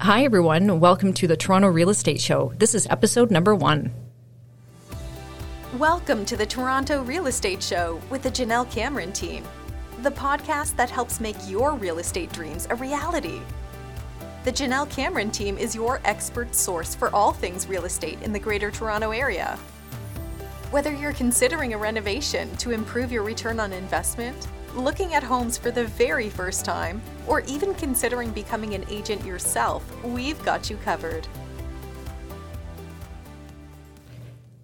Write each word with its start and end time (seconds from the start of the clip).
Hi, 0.00 0.22
everyone. 0.22 0.78
Welcome 0.78 1.12
to 1.14 1.26
the 1.26 1.36
Toronto 1.36 1.66
Real 1.66 1.90
Estate 1.90 2.20
Show. 2.20 2.52
This 2.56 2.72
is 2.72 2.86
episode 2.88 3.32
number 3.32 3.52
one. 3.52 3.92
Welcome 5.76 6.24
to 6.26 6.36
the 6.36 6.46
Toronto 6.46 7.02
Real 7.02 7.26
Estate 7.26 7.60
Show 7.60 8.00
with 8.08 8.22
the 8.22 8.30
Janelle 8.30 8.70
Cameron 8.70 9.12
team, 9.12 9.42
the 10.02 10.12
podcast 10.12 10.76
that 10.76 10.88
helps 10.88 11.18
make 11.18 11.34
your 11.48 11.74
real 11.74 11.98
estate 11.98 12.32
dreams 12.32 12.68
a 12.70 12.76
reality. 12.76 13.40
The 14.44 14.52
Janelle 14.52 14.88
Cameron 14.88 15.32
team 15.32 15.58
is 15.58 15.74
your 15.74 16.00
expert 16.04 16.54
source 16.54 16.94
for 16.94 17.12
all 17.12 17.32
things 17.32 17.66
real 17.66 17.84
estate 17.84 18.22
in 18.22 18.32
the 18.32 18.38
Greater 18.38 18.70
Toronto 18.70 19.10
Area. 19.10 19.58
Whether 20.70 20.94
you're 20.94 21.12
considering 21.12 21.74
a 21.74 21.78
renovation 21.78 22.54
to 22.58 22.70
improve 22.70 23.10
your 23.10 23.24
return 23.24 23.58
on 23.58 23.72
investment, 23.72 24.46
looking 24.74 25.14
at 25.14 25.22
homes 25.22 25.58
for 25.58 25.70
the 25.70 25.84
very 25.84 26.28
first 26.30 26.64
time, 26.64 27.02
or 27.26 27.40
even 27.42 27.74
considering 27.74 28.30
becoming 28.30 28.74
an 28.74 28.84
agent 28.90 29.24
yourself, 29.24 29.84
we've 30.04 30.42
got 30.44 30.70
you 30.70 30.76
covered. 30.78 31.26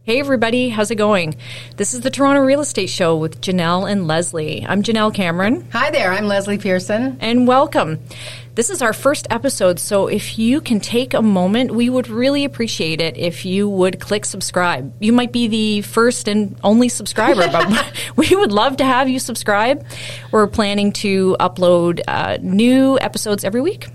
Hey, 0.03 0.21
everybody, 0.21 0.69
how's 0.69 0.91
it 0.91 0.97
going? 0.97 1.35
This 1.79 1.95
is 1.95 2.03
the 2.03 2.11
Toronto 2.11 2.43
Real 2.43 2.61
Estate 2.61 2.91
Show 2.91 3.17
with 3.17 3.41
Janelle 3.41 3.91
and 3.91 4.07
Leslie. 4.07 4.67
I'm 4.69 4.83
Janelle 4.83 5.15
Cameron. 5.15 5.67
Hi 5.73 5.91
there, 5.91 6.13
I'm 6.13 6.27
Leslie 6.27 6.59
Pearson. 6.59 7.17
And 7.21 7.49
welcome. 7.49 8.01
This 8.55 8.71
is 8.71 8.83
our 8.83 8.93
first 8.93 9.27
episode, 9.31 9.81
so 9.81 10.07
if 10.07 10.39
you 10.39 10.61
can 10.61 10.79
take 10.79 11.13
a 11.13 11.23
moment, 11.23 11.73
we 11.73 11.91
would 11.91 12.07
really 12.07 12.45
appreciate 12.45 13.01
it 13.01 13.17
if 13.17 13.45
you 13.45 13.69
would 13.69 13.99
click 13.99 14.25
subscribe. 14.25 14.95
You 15.01 15.13
might 15.13 15.33
be 15.33 15.49
the 15.49 15.83
first 15.83 16.29
and 16.29 16.57
only 16.63 16.89
subscriber, 16.89 17.49
but 17.49 17.93
we 18.17 18.29
would 18.37 18.53
love 18.53 18.77
to 18.77 18.85
have 18.85 19.09
you 19.09 19.19
subscribe. 19.19 19.85
We're 20.31 20.47
planning 20.47 20.93
to 20.93 21.37
upload 21.41 22.01
uh, 22.07 22.39
new 22.41 22.97
episodes 23.01 23.43
every 23.43 23.61
week. 23.61 23.89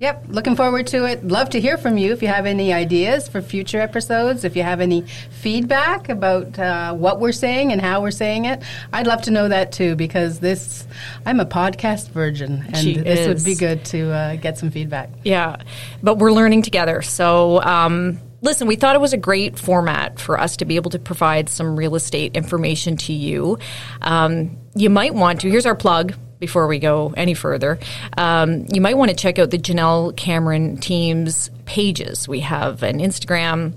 Yep, 0.00 0.24
looking 0.28 0.56
forward 0.56 0.88
to 0.88 1.06
it. 1.06 1.24
Love 1.26 1.50
to 1.50 1.60
hear 1.60 1.78
from 1.78 1.96
you 1.96 2.12
if 2.12 2.20
you 2.20 2.28
have 2.28 2.46
any 2.46 2.72
ideas 2.72 3.28
for 3.28 3.40
future 3.40 3.80
episodes, 3.80 4.44
if 4.44 4.56
you 4.56 4.62
have 4.64 4.80
any 4.80 5.02
feedback 5.30 6.08
about 6.08 6.58
uh, 6.58 6.92
what 6.92 7.20
we're 7.20 7.32
saying 7.32 7.70
and 7.70 7.80
how 7.80 8.02
we're 8.02 8.10
saying 8.10 8.44
it. 8.46 8.62
I'd 8.92 9.06
love 9.06 9.22
to 9.22 9.30
know 9.30 9.48
that 9.48 9.70
too 9.70 9.94
because 9.94 10.40
this, 10.40 10.86
I'm 11.24 11.38
a 11.38 11.46
podcast 11.46 12.08
virgin 12.10 12.64
and 12.66 12.76
She 12.76 12.94
this 12.98 13.20
is. 13.20 13.28
would 13.28 13.44
be 13.44 13.54
good 13.54 13.84
to 13.86 14.10
uh, 14.10 14.36
get 14.36 14.58
some 14.58 14.70
feedback. 14.72 15.10
Yeah, 15.22 15.56
but 16.02 16.18
we're 16.18 16.32
learning 16.32 16.62
together. 16.62 17.00
So, 17.00 17.62
um, 17.62 18.20
listen, 18.42 18.66
we 18.66 18.74
thought 18.74 18.96
it 18.96 19.00
was 19.00 19.12
a 19.12 19.18
great 19.18 19.58
format 19.58 20.18
for 20.18 20.38
us 20.40 20.56
to 20.56 20.64
be 20.64 20.74
able 20.74 20.90
to 20.90 20.98
provide 20.98 21.48
some 21.48 21.76
real 21.76 21.94
estate 21.94 22.36
information 22.36 22.96
to 22.96 23.12
you. 23.12 23.58
Um, 24.02 24.58
you 24.74 24.90
might 24.90 25.14
want 25.14 25.42
to, 25.42 25.50
here's 25.50 25.66
our 25.66 25.76
plug 25.76 26.14
before 26.38 26.66
we 26.66 26.78
go 26.78 27.12
any 27.16 27.34
further. 27.34 27.78
Um, 28.16 28.66
you 28.72 28.80
might 28.80 28.96
want 28.96 29.10
to 29.10 29.16
check 29.16 29.38
out 29.38 29.50
the 29.50 29.58
Janelle 29.58 30.16
Cameron 30.16 30.76
team's 30.76 31.50
pages. 31.64 32.28
We 32.28 32.40
have 32.40 32.82
an 32.82 32.98
Instagram, 32.98 33.74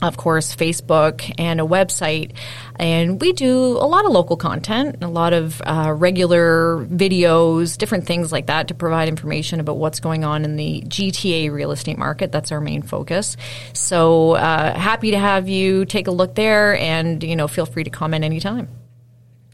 of 0.00 0.16
course, 0.16 0.54
Facebook, 0.54 1.32
and 1.38 1.60
a 1.60 1.64
website. 1.64 2.32
And 2.76 3.20
we 3.20 3.32
do 3.32 3.52
a 3.52 3.86
lot 3.86 4.04
of 4.04 4.12
local 4.12 4.36
content, 4.36 5.02
a 5.02 5.08
lot 5.08 5.32
of 5.32 5.60
uh, 5.62 5.92
regular 5.96 6.86
videos, 6.86 7.76
different 7.76 8.06
things 8.06 8.30
like 8.30 8.46
that 8.46 8.68
to 8.68 8.74
provide 8.74 9.08
information 9.08 9.60
about 9.60 9.76
what's 9.76 10.00
going 10.00 10.24
on 10.24 10.44
in 10.44 10.56
the 10.56 10.82
GTA 10.86 11.50
real 11.52 11.72
estate 11.72 11.98
market. 11.98 12.30
That's 12.30 12.52
our 12.52 12.60
main 12.60 12.82
focus. 12.82 13.36
So 13.72 14.32
uh, 14.32 14.78
happy 14.78 15.10
to 15.10 15.18
have 15.18 15.48
you 15.48 15.84
take 15.84 16.06
a 16.06 16.12
look 16.12 16.34
there, 16.34 16.76
and 16.76 17.22
you 17.22 17.36
know, 17.36 17.48
feel 17.48 17.66
free 17.66 17.84
to 17.84 17.90
comment 17.90 18.24
anytime. 18.24 18.68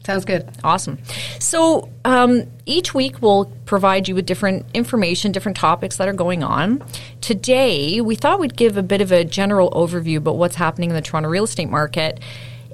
Sounds 0.05 0.23
good. 0.23 0.47
Awesome. 0.63 0.99
So 1.39 1.89
um, 2.05 2.43
each 2.65 2.93
week 2.93 3.21
we'll 3.21 3.45
provide 3.65 4.07
you 4.07 4.13
with 4.15 4.25
different 4.25 4.65
information, 4.73 5.31
different 5.31 5.57
topics 5.57 5.97
that 5.97 6.07
are 6.07 6.13
going 6.13 6.43
on. 6.43 6.83
Today 7.21 8.01
we 8.01 8.15
thought 8.15 8.39
we'd 8.39 8.55
give 8.55 8.77
a 8.77 8.83
bit 8.83 9.01
of 9.01 9.11
a 9.11 9.23
general 9.25 9.71
overview 9.71 10.17
about 10.17 10.37
what's 10.37 10.55
happening 10.55 10.89
in 10.91 10.95
the 10.95 11.01
Toronto 11.01 11.27
real 11.29 11.45
estate 11.45 11.69
market, 11.69 12.19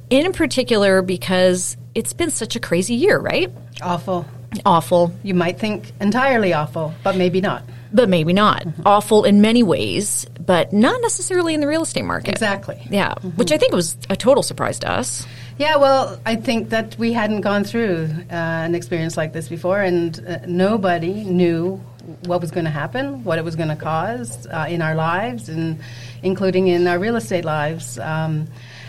in 0.09 0.31
particular 0.33 1.01
because 1.01 1.77
it's 1.95 2.11
been 2.13 2.31
such 2.31 2.55
a 2.55 2.59
crazy 2.59 2.95
year, 2.95 3.17
right? 3.17 3.49
Awful. 3.81 4.25
Awful, 4.65 5.13
You 5.23 5.33
might 5.33 5.57
think 5.57 5.93
entirely 6.01 6.51
awful, 6.51 6.93
but 7.05 7.15
maybe 7.15 7.39
not. 7.39 7.63
but 7.93 8.09
maybe 8.09 8.33
not. 8.33 8.67
Awful 8.85 9.23
in 9.23 9.39
many 9.39 9.63
ways, 9.63 10.25
but 10.45 10.73
not 10.73 10.99
necessarily 11.01 11.53
in 11.53 11.61
the 11.61 11.67
real 11.67 11.83
estate 11.83 12.03
market. 12.03 12.31
Exactly. 12.31 12.85
Yeah, 12.89 13.13
which 13.37 13.53
I 13.53 13.57
think 13.57 13.71
was 13.73 13.95
a 14.09 14.17
total 14.17 14.43
surprise 14.43 14.79
to 14.79 14.91
us. 14.91 15.25
Yeah, 15.57 15.75
well, 15.75 16.19
I 16.25 16.37
think 16.37 16.69
that 16.69 16.97
we 16.97 17.13
hadn't 17.13 17.41
gone 17.41 17.63
through 17.63 18.09
uh, 18.31 18.33
an 18.33 18.73
experience 18.73 19.17
like 19.17 19.33
this 19.33 19.49
before, 19.49 19.81
and 19.81 20.25
uh, 20.25 20.39
nobody 20.47 21.23
knew 21.23 21.77
what 22.25 22.41
was 22.41 22.51
going 22.51 22.65
to 22.65 22.71
happen, 22.71 23.23
what 23.23 23.37
it 23.37 23.43
was 23.43 23.55
going 23.55 23.69
to 23.69 23.75
cause 23.75 24.47
uh, 24.47 24.65
in 24.69 24.81
our 24.81 24.95
lives, 24.95 25.49
and 25.49 25.79
including 26.23 26.67
in 26.67 26.87
our 26.87 26.97
real 26.97 27.15
estate 27.15 27.45
lives. 27.45 27.99
Um, 27.99 28.47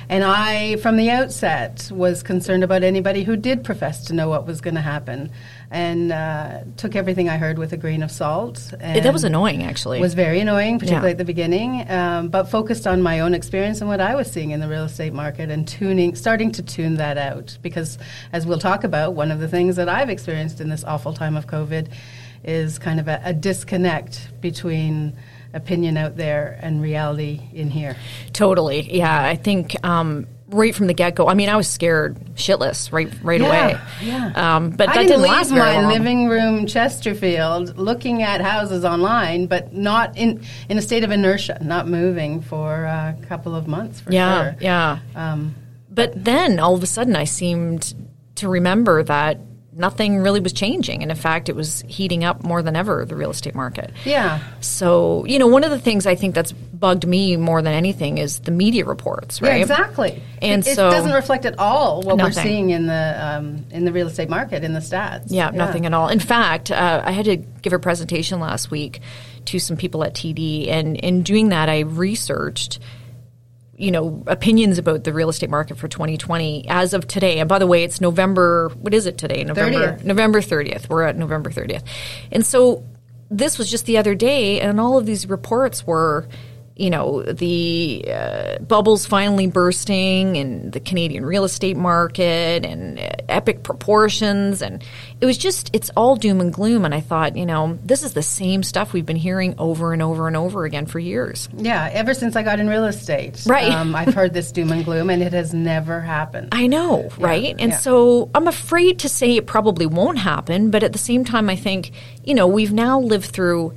and 0.08 0.24
I, 0.24 0.76
from 0.76 0.96
the 0.96 1.10
outset, 1.10 1.90
was 1.92 2.22
concerned 2.22 2.64
about 2.64 2.82
anybody 2.82 3.24
who 3.24 3.36
did 3.36 3.64
profess 3.64 4.04
to 4.06 4.14
know 4.14 4.28
what 4.28 4.46
was 4.46 4.60
going 4.60 4.74
to 4.74 4.80
happen, 4.80 5.30
and 5.72 6.12
uh, 6.12 6.60
took 6.76 6.94
everything 6.94 7.30
I 7.30 7.38
heard 7.38 7.58
with 7.58 7.72
a 7.72 7.78
grain 7.78 8.02
of 8.02 8.10
salt. 8.10 8.74
And 8.78 9.02
that 9.02 9.12
was 9.12 9.24
annoying, 9.24 9.62
actually. 9.62 10.00
was 10.00 10.12
very 10.12 10.38
annoying, 10.38 10.78
particularly 10.78 11.08
Yeah. 11.08 11.12
at 11.12 11.18
the 11.18 11.24
beginning, 11.24 11.90
um, 11.90 12.28
but 12.28 12.44
focused 12.44 12.86
on 12.86 13.00
my 13.00 13.20
own 13.20 13.32
experience 13.32 13.80
and 13.80 13.88
what 13.88 13.98
I 14.00 14.14
was 14.14 14.30
seeing 14.30 14.50
in 14.50 14.60
the 14.60 14.68
real 14.68 14.84
estate 14.84 15.14
market 15.14 15.50
and 15.50 15.66
tuning, 15.66 16.14
starting 16.14 16.52
to 16.52 16.62
tune 16.62 16.96
that 16.96 17.16
out. 17.16 17.56
Because, 17.62 17.96
as 18.34 18.46
we'll 18.46 18.58
talk 18.58 18.84
about, 18.84 19.14
one 19.14 19.30
of 19.30 19.40
the 19.40 19.48
things 19.48 19.76
that 19.76 19.88
I've 19.88 20.10
experienced 20.10 20.60
in 20.60 20.68
this 20.68 20.84
awful 20.84 21.14
time 21.14 21.36
of 21.36 21.46
COVID 21.46 21.88
is 22.44 22.78
kind 22.78 23.00
of 23.00 23.08
a, 23.08 23.22
a 23.24 23.32
disconnect 23.32 24.28
between 24.42 25.16
opinion 25.54 25.96
out 25.96 26.16
there 26.16 26.58
and 26.60 26.82
reality 26.82 27.40
in 27.54 27.70
here. 27.70 27.96
Totally. 28.34 28.94
Yeah, 28.98 29.24
I 29.24 29.36
think 29.36 29.74
um, 29.84 30.26
right 30.52 30.74
from 30.74 30.86
the 30.86 30.94
get 30.94 31.14
go. 31.14 31.28
I 31.28 31.34
mean, 31.34 31.48
I 31.48 31.56
was 31.56 31.66
scared 31.68 32.16
shitless 32.34 32.92
right 32.92 33.12
right 33.22 33.40
Yeah, 33.40 33.46
away. 33.68 33.80
yeah. 34.02 34.32
Um, 34.56 34.70
but 34.70 34.88
I 34.88 34.94
that 34.94 35.02
didn't 35.08 35.22
leave 35.22 35.50
my 35.50 35.80
long. 35.80 35.92
living 35.92 36.28
room, 36.28 36.66
Chesterfield, 36.66 37.76
looking 37.78 38.22
at 38.22 38.40
houses 38.40 38.84
online, 38.84 39.46
but 39.46 39.72
not 39.72 40.16
in 40.16 40.42
in 40.68 40.78
a 40.78 40.82
state 40.82 41.04
of 41.04 41.10
inertia, 41.10 41.58
not 41.62 41.88
moving 41.88 42.40
for 42.40 42.84
a 42.84 43.16
couple 43.28 43.54
of 43.54 43.66
months. 43.66 44.00
For 44.00 44.12
yeah, 44.12 44.42
sure. 44.52 44.56
yeah. 44.60 44.98
Um, 45.14 45.54
But 45.90 46.24
then 46.24 46.58
all 46.60 46.74
of 46.74 46.82
a 46.82 46.86
sudden, 46.86 47.16
I 47.16 47.24
seemed 47.24 47.94
to 48.36 48.48
remember 48.48 49.02
that 49.04 49.38
nothing 49.74 50.18
really 50.18 50.40
was 50.40 50.52
changing, 50.52 51.02
and 51.02 51.10
in 51.10 51.16
fact, 51.16 51.48
it 51.48 51.56
was 51.56 51.82
heating 51.88 52.24
up 52.24 52.42
more 52.44 52.62
than 52.62 52.76
ever. 52.76 53.04
The 53.04 53.16
real 53.16 53.30
estate 53.30 53.54
market. 53.54 53.92
yeah. 54.04 54.40
So 54.60 55.24
you 55.26 55.38
know, 55.38 55.46
one 55.46 55.64
of 55.64 55.70
the 55.70 55.78
things 55.78 56.06
I 56.06 56.14
think 56.14 56.34
that's 56.34 56.52
bugged 56.52 57.06
me 57.06 57.36
more 57.36 57.62
than 57.62 57.72
anything 57.74 58.18
is 58.18 58.40
the 58.40 58.50
media 58.50 58.84
reports, 58.84 59.40
right? 59.40 59.56
Yeah, 59.56 59.62
exactly. 59.62 60.20
And 60.40 60.66
it, 60.66 60.74
so- 60.74 60.88
it 60.88 60.90
doesn't 60.90 61.12
reflect 61.12 61.44
at 61.44 61.58
all 61.58 62.02
what 62.02 62.16
we're 62.18 62.32
seeing 62.32 62.70
in 62.70 62.86
the 62.86 63.16
um, 63.18 63.64
in 63.70 63.84
the 63.84 63.92
real 63.92 64.08
estate 64.08 64.28
market 64.28 64.64
in 64.64 64.72
the 64.72 64.80
stats. 64.80 65.26
Yeah, 65.28 65.50
nothing 65.50 65.86
at 65.86 65.94
all. 65.94 66.08
In 66.08 66.20
fact, 66.20 66.70
uh, 66.70 67.02
I 67.04 67.12
had 67.12 67.24
to 67.26 67.36
give 67.36 67.72
a 67.72 67.78
presentation 67.78 68.40
last 68.40 68.70
week 68.70 69.00
to 69.46 69.58
some 69.58 69.76
people 69.76 70.04
at 70.04 70.14
TD, 70.14 70.68
and 70.68 70.96
in 70.96 71.22
doing 71.22 71.48
that, 71.48 71.68
I 71.68 71.80
researched, 71.80 72.78
you 73.82 73.90
know, 73.90 74.22
opinions 74.26 74.78
about 74.78 75.04
the 75.04 75.12
real 75.12 75.28
estate 75.28 75.50
market 75.50 75.76
for 75.76 75.88
2020 75.88 76.66
as 76.68 76.94
of 76.94 77.06
today. 77.06 77.40
And 77.40 77.48
by 77.48 77.58
the 77.58 77.66
way, 77.66 77.82
it's 77.82 78.00
November. 78.00 78.70
What 78.80 78.94
is 78.94 79.06
it 79.06 79.18
today? 79.18 79.42
November 79.44 79.96
30th. 79.96 80.04
November 80.04 80.40
30th. 80.40 80.88
We're 80.88 81.02
at 81.02 81.16
November 81.16 81.50
30th, 81.50 81.82
and 82.30 82.46
so 82.46 82.84
this 83.30 83.58
was 83.58 83.70
just 83.70 83.86
the 83.86 83.98
other 83.98 84.14
day, 84.14 84.60
and 84.60 84.78
all 84.78 84.98
of 84.98 85.06
these 85.06 85.28
reports 85.28 85.86
were. 85.86 86.28
You 86.76 86.90
know, 86.90 87.22
the 87.22 88.04
uh, 88.10 88.58
bubbles 88.58 89.06
finally 89.06 89.46
bursting 89.46 90.36
in 90.36 90.70
the 90.70 90.80
Canadian 90.80 91.24
real 91.24 91.44
estate 91.44 91.76
market 91.76 92.64
and 92.64 92.98
uh, 92.98 93.10
epic 93.28 93.62
proportions. 93.62 94.62
And 94.62 94.82
it 95.20 95.26
was 95.26 95.36
just, 95.36 95.70
it's 95.74 95.90
all 95.96 96.16
doom 96.16 96.40
and 96.40 96.52
gloom. 96.52 96.84
And 96.84 96.94
I 96.94 97.00
thought, 97.00 97.36
you 97.36 97.46
know, 97.46 97.78
this 97.84 98.02
is 98.02 98.14
the 98.14 98.22
same 98.22 98.62
stuff 98.62 98.92
we've 98.92 99.06
been 99.06 99.16
hearing 99.16 99.54
over 99.58 99.92
and 99.92 100.02
over 100.02 100.26
and 100.26 100.36
over 100.36 100.64
again 100.64 100.86
for 100.86 100.98
years. 100.98 101.48
Yeah, 101.56 101.90
ever 101.92 102.14
since 102.14 102.36
I 102.36 102.42
got 102.42 102.58
in 102.58 102.68
real 102.68 102.84
estate, 102.84 103.42
Right. 103.46 103.72
Um, 103.72 103.94
I've 103.94 104.14
heard 104.14 104.32
this 104.32 104.52
doom 104.52 104.72
and 104.72 104.84
gloom, 104.84 105.10
and 105.10 105.22
it 105.22 105.32
has 105.32 105.52
never 105.52 106.00
happened. 106.00 106.48
I 106.52 106.66
know, 106.66 107.10
right? 107.18 107.54
And 107.58 107.72
yeah. 107.72 107.78
so 107.78 108.30
I'm 108.34 108.46
afraid 108.46 109.00
to 109.00 109.08
say 109.08 109.36
it 109.36 109.46
probably 109.46 109.86
won't 109.86 110.18
happen, 110.18 110.70
but 110.70 110.82
at 110.82 110.92
the 110.92 110.98
same 110.98 111.24
time, 111.24 111.48
I 111.50 111.56
think, 111.56 111.92
you 112.24 112.34
know, 112.34 112.46
we've 112.46 112.72
now 112.72 113.00
lived 113.00 113.26
through, 113.26 113.74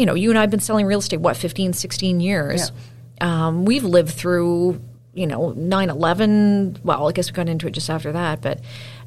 you 0.00 0.06
know, 0.06 0.14
you 0.14 0.30
and 0.30 0.38
I 0.38 0.40
have 0.40 0.50
been 0.50 0.60
selling 0.60 0.86
real 0.86 0.98
estate, 1.00 1.20
what, 1.20 1.36
15, 1.36 1.74
16 1.74 2.20
years. 2.20 2.72
Um, 3.20 3.66
we've 3.66 3.84
lived 3.84 4.10
through, 4.14 4.80
you 5.12 5.26
know, 5.26 5.50
9 5.50 5.90
11. 5.90 6.78
Well, 6.82 7.06
I 7.06 7.12
guess 7.12 7.30
we 7.30 7.34
got 7.34 7.48
into 7.50 7.66
it 7.66 7.72
just 7.72 7.90
after 7.90 8.12
that, 8.12 8.40
but 8.40 8.60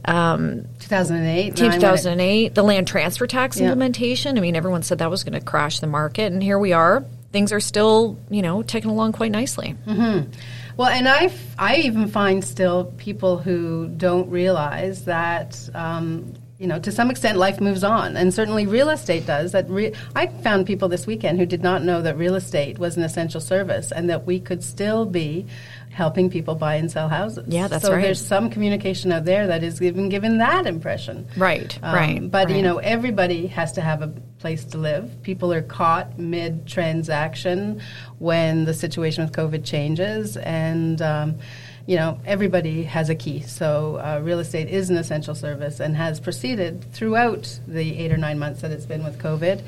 um, 0.05 0.65
2008, 0.79 1.57
nine, 1.59 1.69
when 1.69 1.73
it- 1.73 1.79
2008, 1.79 2.53
the 2.55 2.63
land 2.63 2.87
transfer 2.87 3.25
tax 3.25 3.57
Yeah. 3.59 3.65
implementation. 3.67 4.37
I 4.37 4.41
mean, 4.41 4.55
everyone 4.55 4.83
said 4.83 4.99
that 4.99 5.09
was 5.09 5.23
going 5.23 5.33
to 5.33 5.41
crash 5.41 5.79
the 5.79 5.87
market, 5.87 6.31
and 6.31 6.43
here 6.43 6.59
we 6.59 6.73
are. 6.73 7.03
Things 7.31 7.51
are 7.51 7.59
still, 7.59 8.19
you 8.29 8.43
know, 8.43 8.61
ticking 8.61 8.91
along 8.91 9.13
quite 9.13 9.31
nicely. 9.31 9.75
Well, 9.87 10.89
and 10.89 11.07
I, 11.07 11.25
f- 11.25 11.55
I 11.57 11.77
even 11.77 12.07
find 12.07 12.43
still 12.43 12.85
people 12.97 13.37
who 13.39 13.87
don't 13.87 14.29
realize 14.29 15.05
that 15.05 15.57
um, 15.73 16.33
you 16.59 16.67
know, 16.67 16.79
to 16.79 16.91
some 16.91 17.09
extent, 17.09 17.37
life 17.37 17.59
moves 17.59 17.83
on, 17.83 18.15
and 18.15 18.33
certainly 18.33 18.65
real 18.65 18.89
estate 18.89 19.25
does. 19.25 19.51
That 19.53 19.69
re- 19.69 19.93
I 20.15 20.27
found 20.27 20.67
people 20.67 20.87
this 20.87 21.07
weekend 21.07 21.39
who 21.39 21.45
did 21.45 21.63
not 21.63 21.83
know 21.83 22.01
that 22.01 22.17
real 22.17 22.35
estate 22.35 22.77
was 22.77 22.95
an 22.95 23.03
essential 23.03 23.41
service, 23.41 23.91
and 23.91 24.09
that 24.09 24.25
we 24.25 24.39
could 24.39 24.63
still 24.63 25.05
be 25.05 25.47
helping 25.89 26.29
people 26.29 26.55
buy 26.55 26.75
and 26.75 26.91
sell 26.91 27.07
houses. 27.09 27.45
Yeah, 27.47 27.67
that's 27.67 27.85
so 27.85 27.93
right. 27.93 28.01
there's 28.01 28.25
some 28.25 28.49
communication 28.49 29.11
out 29.11 29.25
there 29.25 29.47
that 29.47 29.63
is 29.63 29.81
even 29.81 30.09
given 30.09 30.39
that 30.39 30.65
impression. 30.65 31.27
Right, 31.37 31.77
Um, 31.83 31.95
right. 31.95 32.31
But 32.31 32.49
you 32.49 32.61
know, 32.61 32.77
everybody 32.77 33.47
has 33.47 33.73
to 33.73 33.81
have 33.81 34.01
a 34.01 34.07
place 34.39 34.63
to 34.65 34.77
live. 34.77 35.21
People 35.23 35.53
are 35.53 35.61
caught 35.61 36.17
mid 36.19 36.65
transaction 36.67 37.81
when 38.19 38.65
the 38.65 38.73
situation 38.73 39.23
with 39.23 39.33
COVID 39.33 39.65
changes, 39.65 40.37
and 40.37 41.01
um, 41.01 41.39
you 41.85 41.97
know, 41.97 42.19
everybody 42.25 42.83
has 42.83 43.09
a 43.09 43.15
key. 43.15 43.41
So 43.41 43.97
uh, 43.97 44.21
real 44.23 44.39
estate 44.39 44.69
is 44.69 44.89
an 44.89 44.97
essential 44.97 45.35
service 45.35 45.79
and 45.79 45.95
has 45.95 46.19
proceeded 46.19 46.83
throughout 46.93 47.59
the 47.67 47.97
eight 47.99 48.11
or 48.11 48.17
nine 48.17 48.39
months 48.39 48.61
that 48.61 48.71
it's 48.71 48.85
been 48.85 49.03
with 49.03 49.19
COVID. 49.19 49.61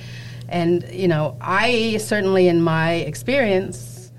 And 0.47 0.83
you 0.91 1.07
know, 1.07 1.37
I 1.41 1.97
certainly, 1.97 2.47
in 2.47 2.61
my 2.61 2.93
experience, 2.93 4.11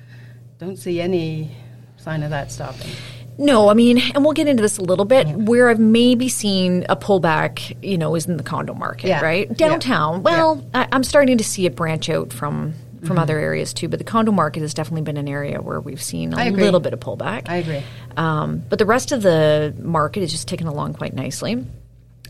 don't 0.59 0.77
see 0.77 1.01
any 1.01 1.51
sign 1.97 2.23
of 2.23 2.31
that 2.31 2.51
stopping. 2.53 2.91
No, 3.39 3.69
I 3.69 3.75
mean, 3.75 3.99
and 4.15 4.25
we'll 4.25 4.33
get 4.33 4.49
into 4.49 4.63
this 4.63 4.79
a 4.79 4.83
little 4.83 5.05
bit. 5.05 5.27
Where 5.29 5.69
I've 5.69 5.79
maybe 5.79 6.29
seen 6.29 6.87
a 6.89 6.97
pullback, 6.97 7.77
you 7.85 7.99
know, 7.99 8.15
is 8.15 8.27
in 8.27 8.39
the 8.39 8.43
condo 8.43 8.73
market, 8.73 9.09
Yeah. 9.09 9.21
right? 9.21 9.47
Yeah. 9.49 9.69
Downtown. 9.69 10.23
Well, 10.23 10.65
I, 10.73 10.89
I'm 10.91 11.05
starting 11.05 11.37
to 11.39 11.45
see 11.45 11.67
it 11.67 11.77
branch 11.77 12.09
out 12.09 12.33
from 12.33 12.73
from 13.07 13.17
Mm-hmm. 13.17 13.23
other 13.23 13.39
areas 13.39 13.73
too, 13.73 13.89
but 13.89 13.99
the 13.99 14.05
condo 14.05 14.33
market 14.33 14.61
has 14.61 14.75
definitely 14.75 15.03
been 15.03 15.17
an 15.17 15.29
area 15.29 15.61
where 15.63 15.81
we've 15.81 16.03
seen 16.03 16.33
a 16.35 16.51
little 16.51 16.81
bit 16.81 16.93
of 16.93 17.01
pullback. 17.01 17.49
I 17.49 17.57
agree. 17.57 17.83
Um, 18.17 18.63
but 18.69 18.79
the 18.79 18.87
rest 18.87 19.13
of 19.13 19.23
the 19.23 19.75
market 19.79 20.23
is 20.23 20.31
just 20.33 20.49
ticking 20.49 20.67
along 20.67 20.95
quite 20.95 21.15
nicely. 21.15 21.65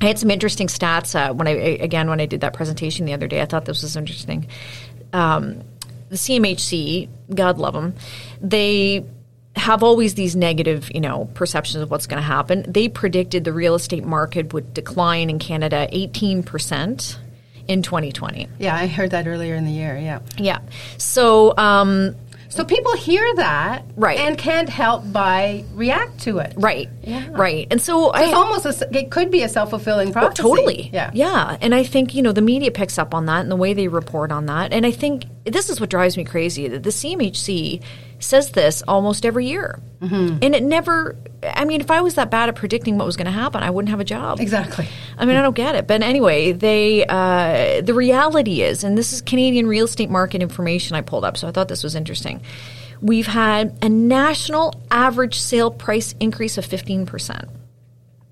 I 0.01 0.05
had 0.05 0.19
some 0.19 0.31
interesting 0.31 0.67
stats 0.69 1.15
uh, 1.15 1.33
when 1.33 1.49
I 1.49 1.53
again 1.53 2.09
when 2.11 2.21
I 2.21 2.27
did 2.27 2.43
that 2.43 2.53
presentation 2.53 3.07
the 3.07 3.15
other 3.15 3.27
day. 3.27 3.41
I 3.41 3.47
thought 3.47 3.65
this 3.65 3.83
was 3.83 3.97
interesting. 3.97 4.47
Um, 5.13 5.63
the 6.09 6.17
CMHC, 6.17 7.09
God 7.35 7.59
love 7.59 7.75
them, 7.75 7.95
they 8.41 9.05
have 9.57 9.83
always 9.83 10.15
these 10.15 10.37
negative, 10.37 10.91
you 10.95 11.01
know, 11.01 11.31
perceptions 11.35 11.83
of 11.83 11.91
what's 11.91 12.07
going 12.07 12.19
to 12.21 12.27
happen. 12.27 12.71
They 12.71 12.89
predicted 12.89 13.43
the 13.45 13.53
real 13.55 13.75
estate 13.75 14.05
market 14.05 14.53
would 14.53 14.75
decline 14.75 15.31
in 15.31 15.39
Canada 15.39 15.89
18% 15.93 17.17
in 17.69 17.83
2020. 17.83 18.49
Yeah, 18.59 18.75
I 18.77 18.87
heard 18.87 19.11
that 19.11 19.27
earlier 19.27 19.55
in 19.55 19.65
the 19.65 19.73
year. 19.73 19.97
Yeah. 19.97 20.21
Yeah. 20.39 20.59
So, 20.99 21.57
um, 21.57 22.15
So 22.49 22.65
people 22.65 22.95
hear 22.97 23.23
that, 23.35 23.85
Right. 23.97 24.19
and 24.19 24.39
can't 24.39 24.69
help 24.69 25.03
but 25.13 25.63
react 25.75 26.21
to 26.21 26.39
it. 26.39 26.55
right, 26.57 26.89
Yeah. 27.03 27.25
right. 27.33 27.67
And 27.71 27.83
so 27.83 28.11
I 28.13 28.23
It's 28.25 28.33
almost 28.35 28.65
a 28.65 28.89
it 28.97 29.11
could 29.11 29.31
be 29.31 29.43
a 29.43 29.49
self 29.49 29.71
fulfilling 29.71 30.09
Oh, 30.11 30.13
prophecy. 30.13 30.43
totally. 30.43 30.91
Yeah. 30.93 31.11
Yeah. 31.13 31.57
And 31.61 31.75
I 31.75 31.83
think, 31.83 32.15
you 32.15 32.23
know, 32.23 32.33
the 32.33 32.41
media 32.41 32.71
picks 32.71 32.99
up 32.99 33.13
on 33.15 33.27
that 33.27 33.41
and 33.41 33.51
the 33.51 33.57
way 33.57 33.75
they 33.75 33.89
report 33.89 34.31
on 34.33 34.47
that. 34.47 34.73
And 34.73 34.87
I 34.87 34.91
think 34.91 35.25
this 35.45 35.69
is 35.69 35.81
what 35.81 35.91
drives 35.91 36.17
me 36.17 36.25
crazy 36.25 36.67
that 36.69 36.83
the 36.83 36.93
CMHC 36.93 37.81
says 38.19 38.51
this 38.51 38.83
almost 38.87 39.25
every 39.27 39.47
year. 39.47 39.81
Mm-hmm. 40.01 40.39
And 40.43 40.55
it 40.55 40.63
never, 40.63 41.17
I 41.43 41.65
mean, 41.65 41.81
if 41.81 41.91
I 41.91 42.01
was 42.01 42.15
that 42.15 42.31
bad 42.31 42.49
at 42.49 42.57
predicting 42.57 42.99
what 42.99 43.07
was 43.07 43.17
going 43.17 43.27
to 43.27 43.33
happen, 43.33 43.63
I 43.63 43.71
wouldn't 43.71 43.91
have 43.91 44.01
a 44.01 44.05
job. 44.05 44.41
Exactly. 44.41 44.87
I 45.19 45.25
mean, 45.25 45.37
I 45.37 45.43
don't 45.43 45.57
get 45.57 45.75
it. 45.75 45.87
But 45.87 46.03
anyway, 46.03 46.53
they, 46.53 47.07
uh, 47.07 47.81
the 47.83 47.95
reality 47.95 48.63
is, 48.63 48.85
and 48.85 48.97
this 48.97 49.13
is 49.13 49.21
Canadian 49.21 49.67
real 49.67 49.87
estate 49.87 50.11
market 50.11 50.43
information 50.43 50.97
I 50.97 51.01
pulled 51.01 51.25
up, 51.25 51.37
so 51.37 51.49
I 51.49 51.51
thought 51.51 51.69
this 51.69 51.83
was 51.83 51.95
interesting. 51.95 52.43
We've 53.01 53.27
had 53.27 53.77
a 53.83 53.89
national 53.89 54.81
average 54.91 55.39
sale 55.39 55.71
price 55.71 56.15
increase 56.21 56.59
of 56.59 56.67
15%. 56.67 57.49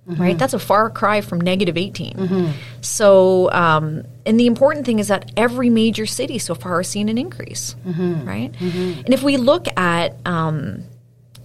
Mm-hmm. 0.09 0.21
right? 0.21 0.39
That's 0.39 0.53
a 0.53 0.59
far 0.59 0.91
cry 0.91 1.23
from 1.23 1.41
negative 1.41 1.79
18. 1.79 2.15
Mm-hmm. 2.15 2.51
So, 2.83 3.51
um, 3.53 4.05
and 4.27 4.39
the 4.39 4.47
important 4.47 4.85
thing 4.85 4.99
is 4.99 5.09
that 5.09 5.33
every 5.35 5.71
major 5.71 6.05
city 6.05 6.39
so 6.39 6.55
far 6.55 6.77
has 6.79 6.89
seen 6.89 7.09
an 7.09 7.17
increase, 7.17 7.75
mm-hmm. 7.87 8.29
right? 8.29 8.53
Mm-hmm. 8.53 9.01
And 9.01 9.15
if 9.15 9.23
we 9.23 9.39
look 9.39 9.67
at, 9.79 10.15
um, 10.27 10.85